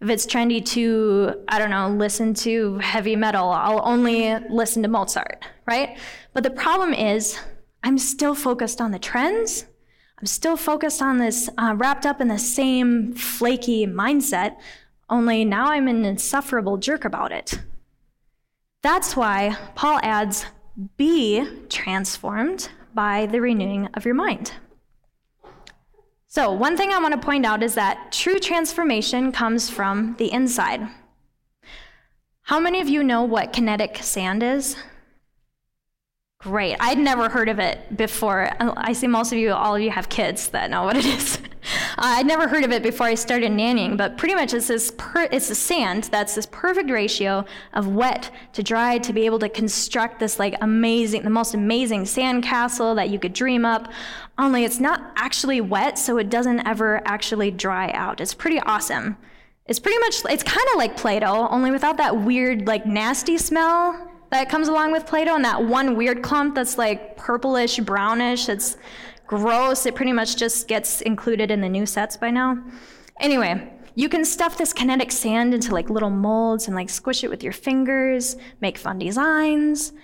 If 0.00 0.10
it's 0.10 0.26
trendy 0.26 0.64
to, 0.70 1.44
I 1.46 1.60
don't 1.60 1.70
know, 1.70 1.90
listen 1.90 2.34
to 2.34 2.78
heavy 2.78 3.14
metal, 3.14 3.48
I'll 3.48 3.80
only 3.84 4.36
listen 4.50 4.82
to 4.82 4.88
Mozart, 4.88 5.44
right? 5.68 5.96
But 6.32 6.42
the 6.42 6.50
problem 6.50 6.92
is, 6.92 7.38
I'm 7.84 7.96
still 7.96 8.34
focused 8.34 8.80
on 8.80 8.90
the 8.90 8.98
trends. 8.98 9.66
I'm 10.18 10.26
still 10.26 10.56
focused 10.56 11.00
on 11.00 11.18
this, 11.18 11.48
uh, 11.58 11.76
wrapped 11.76 12.06
up 12.06 12.20
in 12.20 12.26
the 12.26 12.40
same 12.40 13.12
flaky 13.12 13.86
mindset, 13.86 14.56
only 15.08 15.44
now 15.44 15.66
I'm 15.66 15.86
an 15.86 16.04
insufferable 16.04 16.78
jerk 16.78 17.04
about 17.04 17.30
it. 17.30 17.60
That's 18.82 19.16
why 19.16 19.56
Paul 19.74 20.00
adds, 20.02 20.44
be 20.96 21.46
transformed 21.68 22.68
by 22.94 23.26
the 23.26 23.40
renewing 23.40 23.88
of 23.94 24.04
your 24.04 24.14
mind. 24.14 24.52
So, 26.26 26.50
one 26.50 26.76
thing 26.76 26.90
I 26.90 26.98
want 26.98 27.12
to 27.12 27.20
point 27.20 27.44
out 27.44 27.62
is 27.62 27.74
that 27.74 28.10
true 28.10 28.38
transformation 28.38 29.32
comes 29.32 29.70
from 29.70 30.16
the 30.18 30.32
inside. 30.32 30.88
How 32.42 32.58
many 32.58 32.80
of 32.80 32.88
you 32.88 33.04
know 33.04 33.22
what 33.22 33.52
kinetic 33.52 33.98
sand 33.98 34.42
is? 34.42 34.76
Great. 36.38 36.76
I'd 36.80 36.98
never 36.98 37.28
heard 37.28 37.48
of 37.48 37.60
it 37.60 37.96
before. 37.96 38.50
I 38.58 38.94
see 38.94 39.06
most 39.06 39.30
of 39.32 39.38
you, 39.38 39.52
all 39.52 39.76
of 39.76 39.82
you 39.82 39.90
have 39.90 40.08
kids 40.08 40.48
that 40.48 40.70
know 40.70 40.82
what 40.82 40.96
it 40.96 41.04
is. 41.04 41.38
Uh, 42.02 42.16
I'd 42.16 42.26
never 42.26 42.48
heard 42.48 42.64
of 42.64 42.72
it 42.72 42.82
before 42.82 43.06
I 43.06 43.14
started 43.14 43.52
nannying, 43.52 43.96
but 43.96 44.18
pretty 44.18 44.34
much 44.34 44.52
it's 44.52 44.66
this 44.66 44.92
per, 44.98 45.28
it's 45.30 45.46
the 45.46 45.54
sand 45.54 46.08
that's 46.10 46.34
this 46.34 46.46
perfect 46.46 46.90
ratio 46.90 47.44
of 47.74 47.86
wet 47.86 48.28
to 48.54 48.62
dry 48.64 48.98
to 48.98 49.12
be 49.12 49.24
able 49.24 49.38
to 49.38 49.48
construct 49.48 50.18
this 50.18 50.40
like 50.40 50.56
amazing, 50.60 51.22
the 51.22 51.30
most 51.30 51.54
amazing 51.54 52.04
sand 52.06 52.42
castle 52.42 52.96
that 52.96 53.10
you 53.10 53.20
could 53.20 53.32
dream 53.32 53.64
up. 53.64 53.92
Only 54.36 54.64
it's 54.64 54.80
not 54.80 55.12
actually 55.14 55.60
wet, 55.60 55.96
so 55.96 56.18
it 56.18 56.28
doesn't 56.28 56.66
ever 56.66 57.00
actually 57.04 57.52
dry 57.52 57.92
out. 57.92 58.20
It's 58.20 58.34
pretty 58.34 58.58
awesome. 58.58 59.16
It's 59.66 59.78
pretty 59.78 60.00
much, 60.00 60.24
it's 60.28 60.42
kind 60.42 60.66
of 60.72 60.78
like 60.78 60.96
Play 60.96 61.20
Doh, 61.20 61.46
only 61.50 61.70
without 61.70 61.98
that 61.98 62.22
weird, 62.22 62.66
like 62.66 62.84
nasty 62.84 63.38
smell 63.38 64.10
that 64.32 64.48
comes 64.48 64.66
along 64.66 64.90
with 64.90 65.06
Play 65.06 65.24
Doh 65.24 65.36
and 65.36 65.44
that 65.44 65.62
one 65.62 65.94
weird 65.94 66.20
clump 66.20 66.56
that's 66.56 66.78
like 66.78 67.16
purplish, 67.16 67.78
brownish. 67.78 68.48
It's 68.48 68.76
gross. 69.32 69.86
It 69.86 69.94
pretty 69.94 70.12
much 70.12 70.36
just 70.36 70.68
gets 70.68 71.00
included 71.00 71.50
in 71.50 71.62
the 71.62 71.68
new 71.68 71.86
sets 71.86 72.18
by 72.18 72.30
now. 72.30 72.62
Anyway, 73.18 73.66
you 73.94 74.10
can 74.10 74.26
stuff 74.26 74.58
this 74.58 74.74
kinetic 74.74 75.10
sand 75.10 75.54
into 75.54 75.72
like 75.72 75.88
little 75.88 76.10
molds 76.10 76.66
and 76.66 76.76
like 76.76 76.90
squish 76.90 77.24
it 77.24 77.30
with 77.30 77.42
your 77.42 77.54
fingers, 77.54 78.36
make 78.60 78.76
fun 78.76 78.98
designs. 78.98 79.94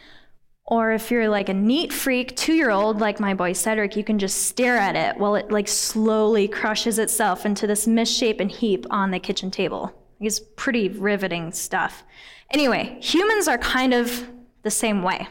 Or 0.64 0.92
if 0.92 1.10
you're 1.10 1.28
like 1.28 1.50
a 1.50 1.54
neat 1.54 1.92
freak 1.92 2.36
two 2.36 2.54
year 2.54 2.70
old 2.70 3.00
like 3.00 3.20
my 3.20 3.34
boy 3.34 3.52
Cedric, 3.52 3.96
you 3.96 4.04
can 4.04 4.18
just 4.18 4.44
stare 4.44 4.78
at 4.78 4.96
it 4.96 5.20
while 5.20 5.34
it 5.34 5.50
like 5.50 5.68
slowly 5.68 6.48
crushes 6.48 6.98
itself 6.98 7.44
into 7.44 7.66
this 7.66 7.86
misshapen 7.86 8.48
heap 8.48 8.86
on 8.88 9.10
the 9.10 9.18
kitchen 9.18 9.50
table. 9.50 9.92
It's 10.20 10.40
pretty 10.56 10.88
riveting 10.88 11.52
stuff. 11.52 12.02
Anyway, 12.50 12.96
humans 13.02 13.46
are 13.46 13.58
kind 13.58 13.92
of 13.92 14.26
the 14.62 14.70
same 14.70 15.02
way. 15.02 15.28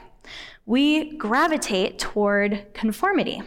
We 0.67 1.17
gravitate 1.17 1.97
toward 1.97 2.73
conformity. 2.75 3.41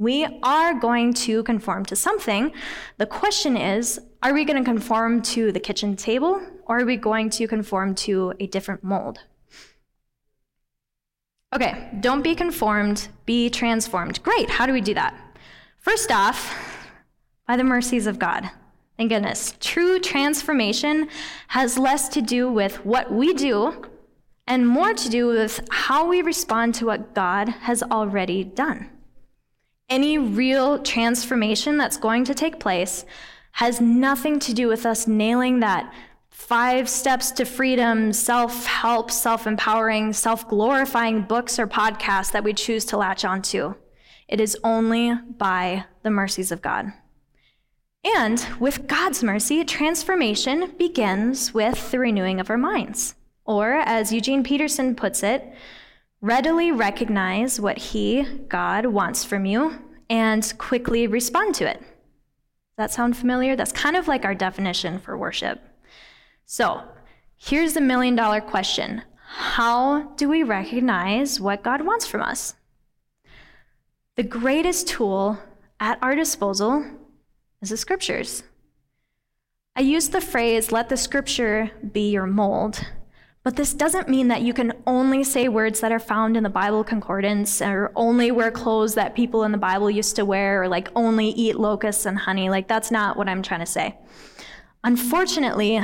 We 0.00 0.26
are 0.42 0.72
going 0.72 1.12
to 1.28 1.42
conform 1.42 1.84
to 1.84 1.94
something. 1.94 2.52
The 2.96 3.04
question 3.04 3.54
is 3.54 4.00
are 4.22 4.32
we 4.32 4.46
going 4.46 4.56
to 4.56 4.64
conform 4.64 5.20
to 5.34 5.52
the 5.52 5.60
kitchen 5.60 5.94
table 5.94 6.40
or 6.64 6.80
are 6.80 6.86
we 6.86 6.96
going 6.96 7.28
to 7.30 7.46
conform 7.46 7.94
to 8.06 8.32
a 8.40 8.46
different 8.46 8.82
mold? 8.82 9.18
Okay, 11.54 11.90
don't 12.00 12.22
be 12.22 12.34
conformed, 12.34 13.08
be 13.26 13.50
transformed. 13.50 14.22
Great, 14.22 14.48
how 14.48 14.64
do 14.64 14.72
we 14.72 14.80
do 14.80 14.94
that? 14.94 15.14
First 15.76 16.10
off, 16.10 16.56
by 17.46 17.58
the 17.58 17.64
mercies 17.64 18.06
of 18.06 18.18
God. 18.18 18.48
Thank 18.96 19.10
goodness. 19.10 19.54
True 19.60 20.00
transformation 20.00 21.10
has 21.48 21.76
less 21.76 22.08
to 22.10 22.22
do 22.22 22.50
with 22.50 22.86
what 22.86 23.12
we 23.12 23.34
do 23.34 23.84
and 24.46 24.66
more 24.66 24.94
to 24.94 25.08
do 25.10 25.26
with 25.26 25.60
how 25.70 26.08
we 26.08 26.22
respond 26.22 26.74
to 26.76 26.86
what 26.86 27.14
God 27.14 27.50
has 27.50 27.82
already 27.82 28.44
done. 28.44 28.88
Any 29.90 30.18
real 30.18 30.78
transformation 30.78 31.76
that's 31.76 31.96
going 31.96 32.24
to 32.26 32.34
take 32.34 32.60
place 32.60 33.04
has 33.52 33.80
nothing 33.80 34.38
to 34.38 34.54
do 34.54 34.68
with 34.68 34.86
us 34.86 35.08
nailing 35.08 35.60
that 35.60 35.92
five 36.30 36.88
steps 36.88 37.32
to 37.32 37.44
freedom, 37.44 38.12
self 38.12 38.66
help, 38.66 39.10
self 39.10 39.48
empowering, 39.48 40.12
self 40.12 40.48
glorifying 40.48 41.22
books 41.22 41.58
or 41.58 41.66
podcasts 41.66 42.30
that 42.30 42.44
we 42.44 42.54
choose 42.54 42.84
to 42.86 42.96
latch 42.96 43.24
onto. 43.24 43.74
It 44.28 44.40
is 44.40 44.56
only 44.62 45.12
by 45.36 45.86
the 46.04 46.10
mercies 46.10 46.52
of 46.52 46.62
God. 46.62 46.92
And 48.04 48.46
with 48.60 48.86
God's 48.86 49.24
mercy, 49.24 49.64
transformation 49.64 50.72
begins 50.78 51.52
with 51.52 51.90
the 51.90 51.98
renewing 51.98 52.38
of 52.38 52.48
our 52.48 52.56
minds. 52.56 53.16
Or, 53.44 53.72
as 53.72 54.12
Eugene 54.12 54.44
Peterson 54.44 54.94
puts 54.94 55.24
it, 55.24 55.52
readily 56.20 56.70
recognize 56.72 57.60
what 57.60 57.78
He, 57.78 58.22
God, 58.48 58.86
wants 58.86 59.24
from 59.24 59.44
you 59.46 59.78
and 60.08 60.52
quickly 60.58 61.06
respond 61.06 61.54
to 61.56 61.68
it. 61.68 61.78
Does 61.78 62.76
that 62.76 62.90
sound 62.90 63.16
familiar? 63.16 63.56
That's 63.56 63.72
kind 63.72 63.96
of 63.96 64.08
like 64.08 64.24
our 64.24 64.34
definition 64.34 64.98
for 64.98 65.16
worship. 65.16 65.60
So, 66.44 66.82
here's 67.36 67.74
the 67.74 67.80
million 67.80 68.16
dollar 68.16 68.40
question 68.40 69.02
How 69.22 70.02
do 70.16 70.28
we 70.28 70.42
recognize 70.42 71.40
what 71.40 71.62
God 71.62 71.82
wants 71.82 72.06
from 72.06 72.22
us? 72.22 72.54
The 74.16 74.22
greatest 74.22 74.88
tool 74.88 75.38
at 75.78 75.98
our 76.02 76.14
disposal 76.14 76.84
is 77.62 77.70
the 77.70 77.76
scriptures. 77.76 78.42
I 79.76 79.82
use 79.82 80.08
the 80.08 80.20
phrase, 80.20 80.72
let 80.72 80.88
the 80.88 80.96
scripture 80.96 81.70
be 81.92 82.10
your 82.10 82.26
mold, 82.26 82.84
but 83.42 83.56
this 83.56 83.72
doesn't 83.72 84.08
mean 84.08 84.28
that 84.28 84.42
you 84.42 84.52
can 84.52 84.72
only 84.86 85.24
say 85.24 85.48
words 85.48 85.80
that 85.80 85.92
are 85.92 85.98
found 85.98 86.36
in 86.36 86.42
the 86.42 86.50
Bible 86.50 86.84
concordance 86.84 87.62
or 87.62 87.90
only 87.96 88.30
wear 88.30 88.50
clothes 88.50 88.94
that 88.94 89.14
people 89.14 89.44
in 89.44 89.52
the 89.52 89.58
Bible 89.58 89.90
used 89.90 90.16
to 90.16 90.24
wear 90.24 90.62
or 90.62 90.68
like 90.68 90.88
only 90.94 91.28
eat 91.30 91.58
locusts 91.58 92.04
and 92.04 92.18
honey. 92.18 92.50
Like, 92.50 92.68
that's 92.68 92.90
not 92.90 93.16
what 93.16 93.28
I'm 93.28 93.42
trying 93.42 93.60
to 93.60 93.66
say. 93.66 93.96
Unfortunately, 94.84 95.80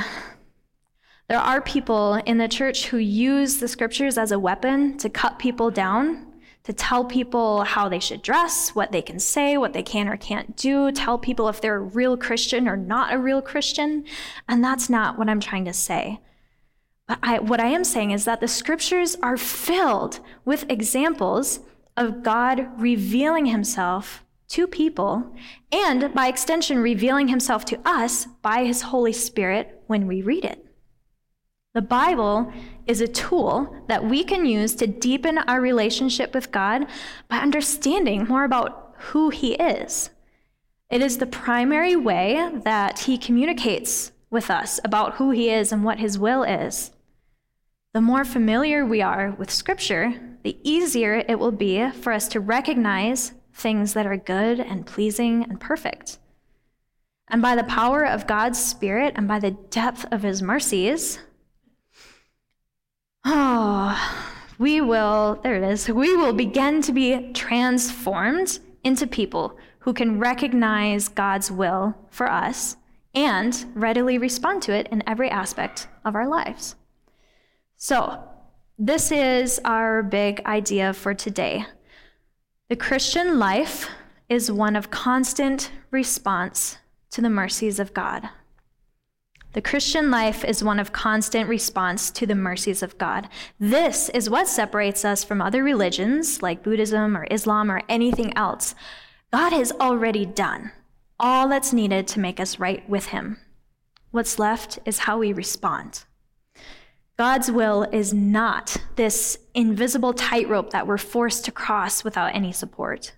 there 1.28 1.38
are 1.38 1.60
people 1.62 2.14
in 2.26 2.38
the 2.38 2.48
church 2.48 2.86
who 2.86 2.98
use 2.98 3.58
the 3.58 3.68
scriptures 3.68 4.18
as 4.18 4.32
a 4.32 4.38
weapon 4.38 4.98
to 4.98 5.08
cut 5.08 5.38
people 5.38 5.70
down 5.70 6.26
to 6.66 6.72
tell 6.72 7.04
people 7.04 7.62
how 7.62 7.88
they 7.88 8.00
should 8.00 8.22
dress, 8.22 8.74
what 8.74 8.90
they 8.90 9.00
can 9.00 9.20
say, 9.20 9.56
what 9.56 9.72
they 9.72 9.84
can 9.84 10.08
or 10.08 10.16
can't 10.16 10.56
do, 10.56 10.90
tell 10.90 11.16
people 11.16 11.48
if 11.48 11.60
they're 11.60 11.76
a 11.76 11.80
real 11.80 12.16
Christian 12.16 12.66
or 12.66 12.76
not 12.76 13.14
a 13.14 13.18
real 13.18 13.40
Christian. 13.40 14.04
And 14.48 14.64
that's 14.64 14.90
not 14.90 15.16
what 15.16 15.28
I'm 15.28 15.38
trying 15.38 15.64
to 15.66 15.72
say. 15.72 16.18
But 17.06 17.18
I, 17.22 17.38
what 17.38 17.60
I 17.60 17.68
am 17.68 17.84
saying 17.84 18.10
is 18.10 18.24
that 18.24 18.40
the 18.40 18.48
scriptures 18.48 19.16
are 19.22 19.36
filled 19.36 20.20
with 20.44 20.70
examples 20.70 21.60
of 21.96 22.22
God 22.22 22.68
revealing 22.78 23.46
himself 23.46 24.24
to 24.48 24.66
people 24.66 25.34
and 25.72 26.12
by 26.14 26.28
extension 26.28 26.78
revealing 26.78 27.28
himself 27.28 27.64
to 27.66 27.80
us 27.84 28.26
by 28.42 28.64
his 28.64 28.82
Holy 28.82 29.12
Spirit 29.12 29.82
when 29.86 30.06
we 30.06 30.22
read 30.22 30.44
it. 30.44 30.66
The 31.76 31.82
Bible 31.82 32.50
is 32.86 33.02
a 33.02 33.06
tool 33.06 33.84
that 33.86 34.04
we 34.04 34.24
can 34.24 34.46
use 34.46 34.74
to 34.76 34.86
deepen 34.86 35.36
our 35.36 35.60
relationship 35.60 36.32
with 36.32 36.50
God 36.50 36.86
by 37.28 37.36
understanding 37.36 38.24
more 38.24 38.44
about 38.44 38.94
who 38.96 39.28
He 39.28 39.56
is. 39.56 40.08
It 40.88 41.02
is 41.02 41.18
the 41.18 41.26
primary 41.26 41.94
way 41.94 42.50
that 42.64 43.00
He 43.00 43.18
communicates 43.18 44.12
with 44.30 44.50
us 44.50 44.80
about 44.84 45.16
who 45.16 45.32
He 45.32 45.50
is 45.50 45.70
and 45.70 45.84
what 45.84 45.98
His 45.98 46.18
will 46.18 46.44
is. 46.44 46.92
The 47.96 48.02
more 48.02 48.26
familiar 48.26 48.84
we 48.84 49.00
are 49.00 49.34
with 49.38 49.50
Scripture, 49.50 50.12
the 50.42 50.58
easier 50.62 51.24
it 51.26 51.38
will 51.38 51.50
be 51.50 51.90
for 51.92 52.12
us 52.12 52.28
to 52.28 52.40
recognize 52.40 53.32
things 53.54 53.94
that 53.94 54.04
are 54.04 54.18
good 54.18 54.60
and 54.60 54.84
pleasing 54.84 55.44
and 55.44 55.58
perfect. 55.58 56.18
And 57.28 57.40
by 57.40 57.56
the 57.56 57.64
power 57.64 58.04
of 58.04 58.26
God's 58.26 58.62
Spirit 58.62 59.14
and 59.16 59.26
by 59.26 59.38
the 59.38 59.52
depth 59.52 60.04
of 60.12 60.20
His 60.20 60.42
mercies, 60.42 61.20
Oh, 63.24 63.98
we 64.58 64.82
will, 64.82 65.40
there 65.42 65.54
it 65.54 65.62
is, 65.62 65.88
we 65.88 66.14
will 66.14 66.34
begin 66.34 66.82
to 66.82 66.92
be 66.92 67.32
transformed 67.32 68.58
into 68.84 69.06
people 69.06 69.56
who 69.78 69.94
can 69.94 70.20
recognize 70.20 71.08
God's 71.08 71.50
will 71.50 71.94
for 72.10 72.30
us 72.30 72.76
and 73.14 73.64
readily 73.74 74.18
respond 74.18 74.60
to 74.64 74.74
it 74.74 74.86
in 74.88 75.02
every 75.06 75.30
aspect 75.30 75.88
of 76.04 76.14
our 76.14 76.28
lives. 76.28 76.76
So, 77.76 78.22
this 78.78 79.12
is 79.12 79.60
our 79.64 80.02
big 80.02 80.44
idea 80.46 80.92
for 80.94 81.12
today. 81.12 81.66
The 82.68 82.76
Christian 82.76 83.38
life 83.38 83.88
is 84.28 84.50
one 84.50 84.76
of 84.76 84.90
constant 84.90 85.70
response 85.90 86.78
to 87.10 87.20
the 87.20 87.30
mercies 87.30 87.78
of 87.78 87.92
God. 87.92 88.28
The 89.52 89.62
Christian 89.62 90.10
life 90.10 90.44
is 90.44 90.64
one 90.64 90.78
of 90.78 90.92
constant 90.92 91.48
response 91.48 92.10
to 92.12 92.26
the 92.26 92.34
mercies 92.34 92.82
of 92.82 92.98
God. 92.98 93.28
This 93.60 94.08
is 94.10 94.28
what 94.28 94.48
separates 94.48 95.04
us 95.04 95.22
from 95.22 95.40
other 95.40 95.62
religions 95.62 96.42
like 96.42 96.62
Buddhism 96.62 97.16
or 97.16 97.26
Islam 97.30 97.70
or 97.70 97.82
anything 97.88 98.36
else. 98.36 98.74
God 99.32 99.52
has 99.52 99.72
already 99.72 100.26
done 100.26 100.72
all 101.20 101.48
that's 101.48 101.72
needed 101.72 102.06
to 102.08 102.20
make 102.20 102.40
us 102.40 102.58
right 102.58 102.86
with 102.88 103.06
Him. 103.06 103.38
What's 104.10 104.38
left 104.38 104.78
is 104.84 105.00
how 105.00 105.18
we 105.18 105.32
respond. 105.32 106.04
God's 107.18 107.50
will 107.50 107.84
is 107.92 108.12
not 108.12 108.76
this 108.96 109.38
invisible 109.54 110.12
tightrope 110.12 110.70
that 110.70 110.86
we're 110.86 110.98
forced 110.98 111.46
to 111.46 111.52
cross 111.52 112.04
without 112.04 112.34
any 112.34 112.52
support. 112.52 113.14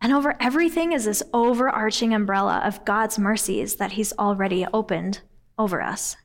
And 0.00 0.12
over 0.12 0.36
everything 0.40 0.90
is 0.90 1.04
this 1.04 1.22
overarching 1.32 2.12
umbrella 2.12 2.60
of 2.64 2.84
God's 2.84 3.20
mercies 3.20 3.76
that 3.76 3.92
He's 3.92 4.12
already 4.18 4.66
opened 4.72 5.20
over 5.56 5.80
us. 5.80 6.16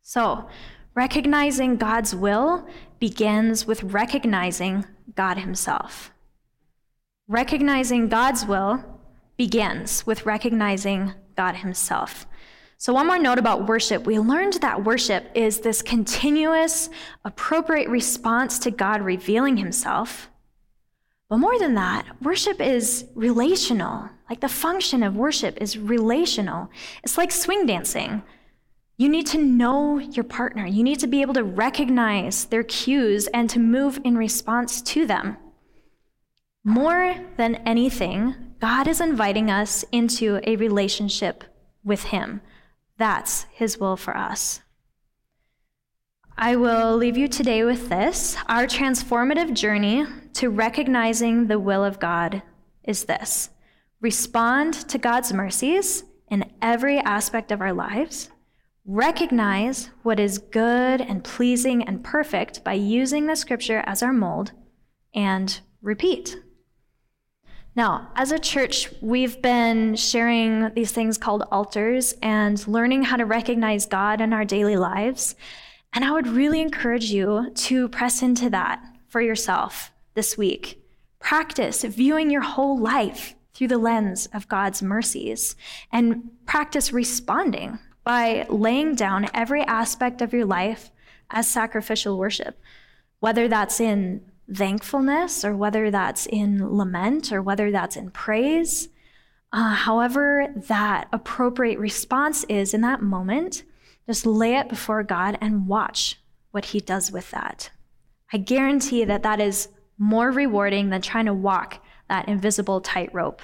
So, 0.00 0.48
recognizing 0.94 1.76
God's 1.76 2.14
will 2.14 2.66
begins 2.98 3.66
with 3.66 3.82
recognizing 3.82 4.86
God 5.14 5.36
Himself. 5.36 6.10
Recognizing 7.28 8.08
God's 8.08 8.46
will 8.46 8.82
begins 9.36 10.06
with 10.06 10.24
recognizing 10.24 11.12
God 11.36 11.56
Himself. 11.56 12.26
So, 12.82 12.92
one 12.92 13.06
more 13.06 13.16
note 13.16 13.38
about 13.38 13.68
worship. 13.68 14.06
We 14.06 14.18
learned 14.18 14.54
that 14.54 14.82
worship 14.82 15.30
is 15.36 15.60
this 15.60 15.82
continuous, 15.82 16.90
appropriate 17.24 17.88
response 17.88 18.58
to 18.58 18.72
God 18.72 19.02
revealing 19.02 19.56
himself. 19.56 20.28
But 21.28 21.36
more 21.36 21.56
than 21.60 21.74
that, 21.74 22.06
worship 22.20 22.60
is 22.60 23.04
relational. 23.14 24.10
Like 24.28 24.40
the 24.40 24.48
function 24.48 25.04
of 25.04 25.14
worship 25.14 25.58
is 25.60 25.78
relational. 25.78 26.70
It's 27.04 27.16
like 27.16 27.30
swing 27.30 27.66
dancing. 27.66 28.24
You 28.96 29.08
need 29.08 29.28
to 29.28 29.38
know 29.38 30.00
your 30.00 30.24
partner. 30.24 30.66
You 30.66 30.82
need 30.82 30.98
to 30.98 31.06
be 31.06 31.22
able 31.22 31.34
to 31.34 31.44
recognize 31.44 32.46
their 32.46 32.64
cues 32.64 33.28
and 33.28 33.48
to 33.50 33.60
move 33.60 34.00
in 34.02 34.18
response 34.18 34.82
to 34.82 35.06
them. 35.06 35.36
More 36.64 37.14
than 37.36 37.54
anything, 37.64 38.34
God 38.60 38.88
is 38.88 39.00
inviting 39.00 39.52
us 39.52 39.84
into 39.92 40.40
a 40.42 40.56
relationship 40.56 41.44
with 41.84 42.02
Him. 42.02 42.40
That's 43.02 43.46
His 43.50 43.80
will 43.80 43.96
for 43.96 44.16
us. 44.16 44.60
I 46.38 46.54
will 46.54 46.96
leave 46.96 47.16
you 47.16 47.26
today 47.26 47.64
with 47.64 47.88
this. 47.88 48.36
Our 48.46 48.64
transformative 48.68 49.54
journey 49.54 50.06
to 50.34 50.50
recognizing 50.50 51.48
the 51.48 51.58
will 51.58 51.84
of 51.84 51.98
God 51.98 52.42
is 52.84 53.06
this 53.06 53.50
respond 54.00 54.74
to 54.88 54.98
God's 54.98 55.32
mercies 55.32 56.04
in 56.28 56.48
every 56.62 57.00
aspect 57.00 57.50
of 57.50 57.60
our 57.60 57.72
lives, 57.72 58.30
recognize 58.86 59.90
what 60.04 60.20
is 60.20 60.38
good 60.38 61.00
and 61.00 61.24
pleasing 61.24 61.82
and 61.82 62.04
perfect 62.04 62.62
by 62.62 62.74
using 62.74 63.26
the 63.26 63.34
scripture 63.34 63.82
as 63.84 64.04
our 64.04 64.12
mold, 64.12 64.52
and 65.12 65.58
repeat. 65.80 66.36
Now, 67.74 68.10
as 68.16 68.32
a 68.32 68.38
church, 68.38 68.90
we've 69.00 69.40
been 69.40 69.96
sharing 69.96 70.74
these 70.74 70.92
things 70.92 71.16
called 71.16 71.44
altars 71.50 72.14
and 72.20 72.66
learning 72.68 73.04
how 73.04 73.16
to 73.16 73.24
recognize 73.24 73.86
God 73.86 74.20
in 74.20 74.34
our 74.34 74.44
daily 74.44 74.76
lives. 74.76 75.34
And 75.94 76.04
I 76.04 76.10
would 76.10 76.26
really 76.26 76.60
encourage 76.60 77.10
you 77.10 77.50
to 77.50 77.88
press 77.88 78.22
into 78.22 78.50
that 78.50 78.82
for 79.08 79.22
yourself 79.22 79.90
this 80.14 80.36
week. 80.36 80.82
Practice 81.18 81.82
viewing 81.84 82.30
your 82.30 82.42
whole 82.42 82.78
life 82.78 83.34
through 83.54 83.68
the 83.68 83.78
lens 83.78 84.28
of 84.34 84.48
God's 84.48 84.82
mercies 84.82 85.56
and 85.90 86.30
practice 86.44 86.92
responding 86.92 87.78
by 88.04 88.46
laying 88.50 88.94
down 88.94 89.28
every 89.32 89.62
aspect 89.62 90.20
of 90.20 90.32
your 90.32 90.44
life 90.44 90.90
as 91.30 91.48
sacrificial 91.48 92.18
worship, 92.18 92.60
whether 93.20 93.48
that's 93.48 93.80
in 93.80 94.20
thankfulness 94.52 95.44
or 95.44 95.56
whether 95.56 95.90
that's 95.90 96.26
in 96.26 96.76
lament 96.76 97.32
or 97.32 97.42
whether 97.42 97.70
that's 97.70 97.96
in 97.96 98.10
praise. 98.10 98.88
Uh, 99.52 99.74
however, 99.74 100.48
that 100.56 101.08
appropriate 101.12 101.78
response 101.78 102.44
is 102.44 102.72
in 102.72 102.80
that 102.80 103.02
moment, 103.02 103.64
just 104.06 104.24
lay 104.26 104.56
it 104.56 104.68
before 104.68 105.02
God 105.02 105.36
and 105.40 105.66
watch 105.66 106.18
what 106.50 106.66
He 106.66 106.80
does 106.80 107.12
with 107.12 107.30
that. 107.30 107.70
I 108.32 108.38
guarantee 108.38 109.04
that 109.04 109.22
that 109.22 109.40
is 109.40 109.68
more 109.98 110.30
rewarding 110.30 110.90
than 110.90 111.02
trying 111.02 111.26
to 111.26 111.34
walk 111.34 111.84
that 112.08 112.28
invisible 112.28 112.80
tightrope. 112.80 113.42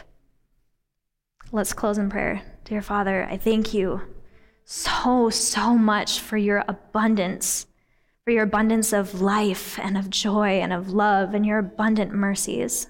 Let's 1.53 1.73
close 1.73 1.99
in 1.99 2.11
prayer. 2.11 2.43
Dear 2.65 2.83
Father, 2.83 3.27
I 3.31 3.37
thank 3.37 3.73
you 3.73 4.03
so, 4.65 5.31
so 5.31 5.75
much 5.77 6.21
for 6.21 6.37
your 6.37 6.65
abundance 6.69 7.67
for 8.29 8.33
your 8.33 8.45
abundance 8.45 8.93
of 8.93 9.23
life 9.23 9.79
and 9.79 9.97
of 9.97 10.11
joy 10.11 10.61
and 10.61 10.71
of 10.71 10.91
love 10.91 11.33
and 11.33 11.47
your 11.47 11.57
abundant 11.61 12.13
mercies. 12.13 12.87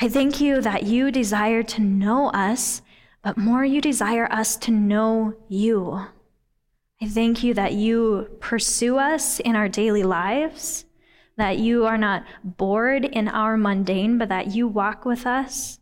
I 0.00 0.08
thank 0.08 0.40
you 0.40 0.62
that 0.62 0.84
you 0.84 1.10
desire 1.10 1.62
to 1.64 1.82
know 1.82 2.30
us, 2.30 2.80
but 3.20 3.36
more 3.36 3.66
you 3.66 3.82
desire 3.82 4.26
us 4.32 4.56
to 4.56 4.70
know 4.70 5.34
you. 5.50 6.06
I 7.02 7.06
thank 7.06 7.44
you 7.44 7.52
that 7.52 7.74
you 7.74 8.30
pursue 8.40 8.96
us 8.96 9.40
in 9.40 9.54
our 9.54 9.68
daily 9.68 10.04
lives, 10.04 10.86
that 11.36 11.58
you 11.58 11.84
are 11.84 11.98
not 11.98 12.24
bored 12.42 13.04
in 13.04 13.28
our 13.28 13.58
mundane, 13.58 14.16
but 14.16 14.30
that 14.30 14.54
you 14.54 14.66
walk 14.68 15.04
with 15.04 15.26
us, 15.26 15.80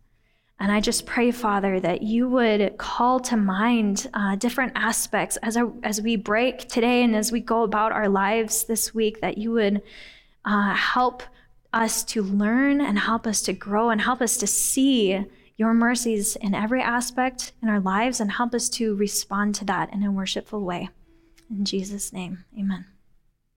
and 0.59 0.73
I 0.73 0.81
just 0.81 1.05
pray, 1.05 1.31
Father, 1.33 1.79
that 1.81 2.03
you 2.03 2.29
would 2.29 2.79
call 2.79 3.21
to 3.21 3.37
mind 3.37 4.09
uh, 4.15 4.37
different 4.37 4.73
aspects 4.75 5.37
as, 5.39 5.59
as 5.83 6.01
we 6.01 6.17
break 6.17 6.67
today 6.69 7.03
and 7.03 7.15
as 7.15 7.31
we 7.31 7.41
go 7.41 7.63
about 7.63 7.93
our 7.93 8.09
lives 8.09 8.65
this 8.65 8.95
week, 8.95 9.21
that 9.21 9.37
you 9.37 9.53
would 9.53 9.83
uh, 10.47 10.75
help 10.75 11.23
us 11.75 12.03
to 12.05 12.23
learn 12.23 12.81
and 12.81 12.99
help 12.99 13.27
us 13.27 13.43
to 13.43 13.53
grow 13.53 13.91
and 13.91 14.01
help 14.01 14.23
us 14.23 14.39
to 14.39 14.47
see 14.47 15.27
your 15.59 15.75
mercies 15.75 16.37
in 16.37 16.55
every 16.55 16.81
aspect 16.81 17.53
in 17.63 17.69
our 17.69 17.81
lives 17.81 18.19
and 18.21 18.33
help 18.33 18.55
us 18.55 18.71
to 18.71 18.95
respond 18.97 19.55
to 19.55 19.65
that 19.67 19.93
in 19.93 20.03
a 20.03 20.13
worshipful 20.13 20.63
way. 20.63 20.89
In 21.51 21.67
Jesus' 21.67 22.15
name, 22.15 22.45
amen. 22.59 22.87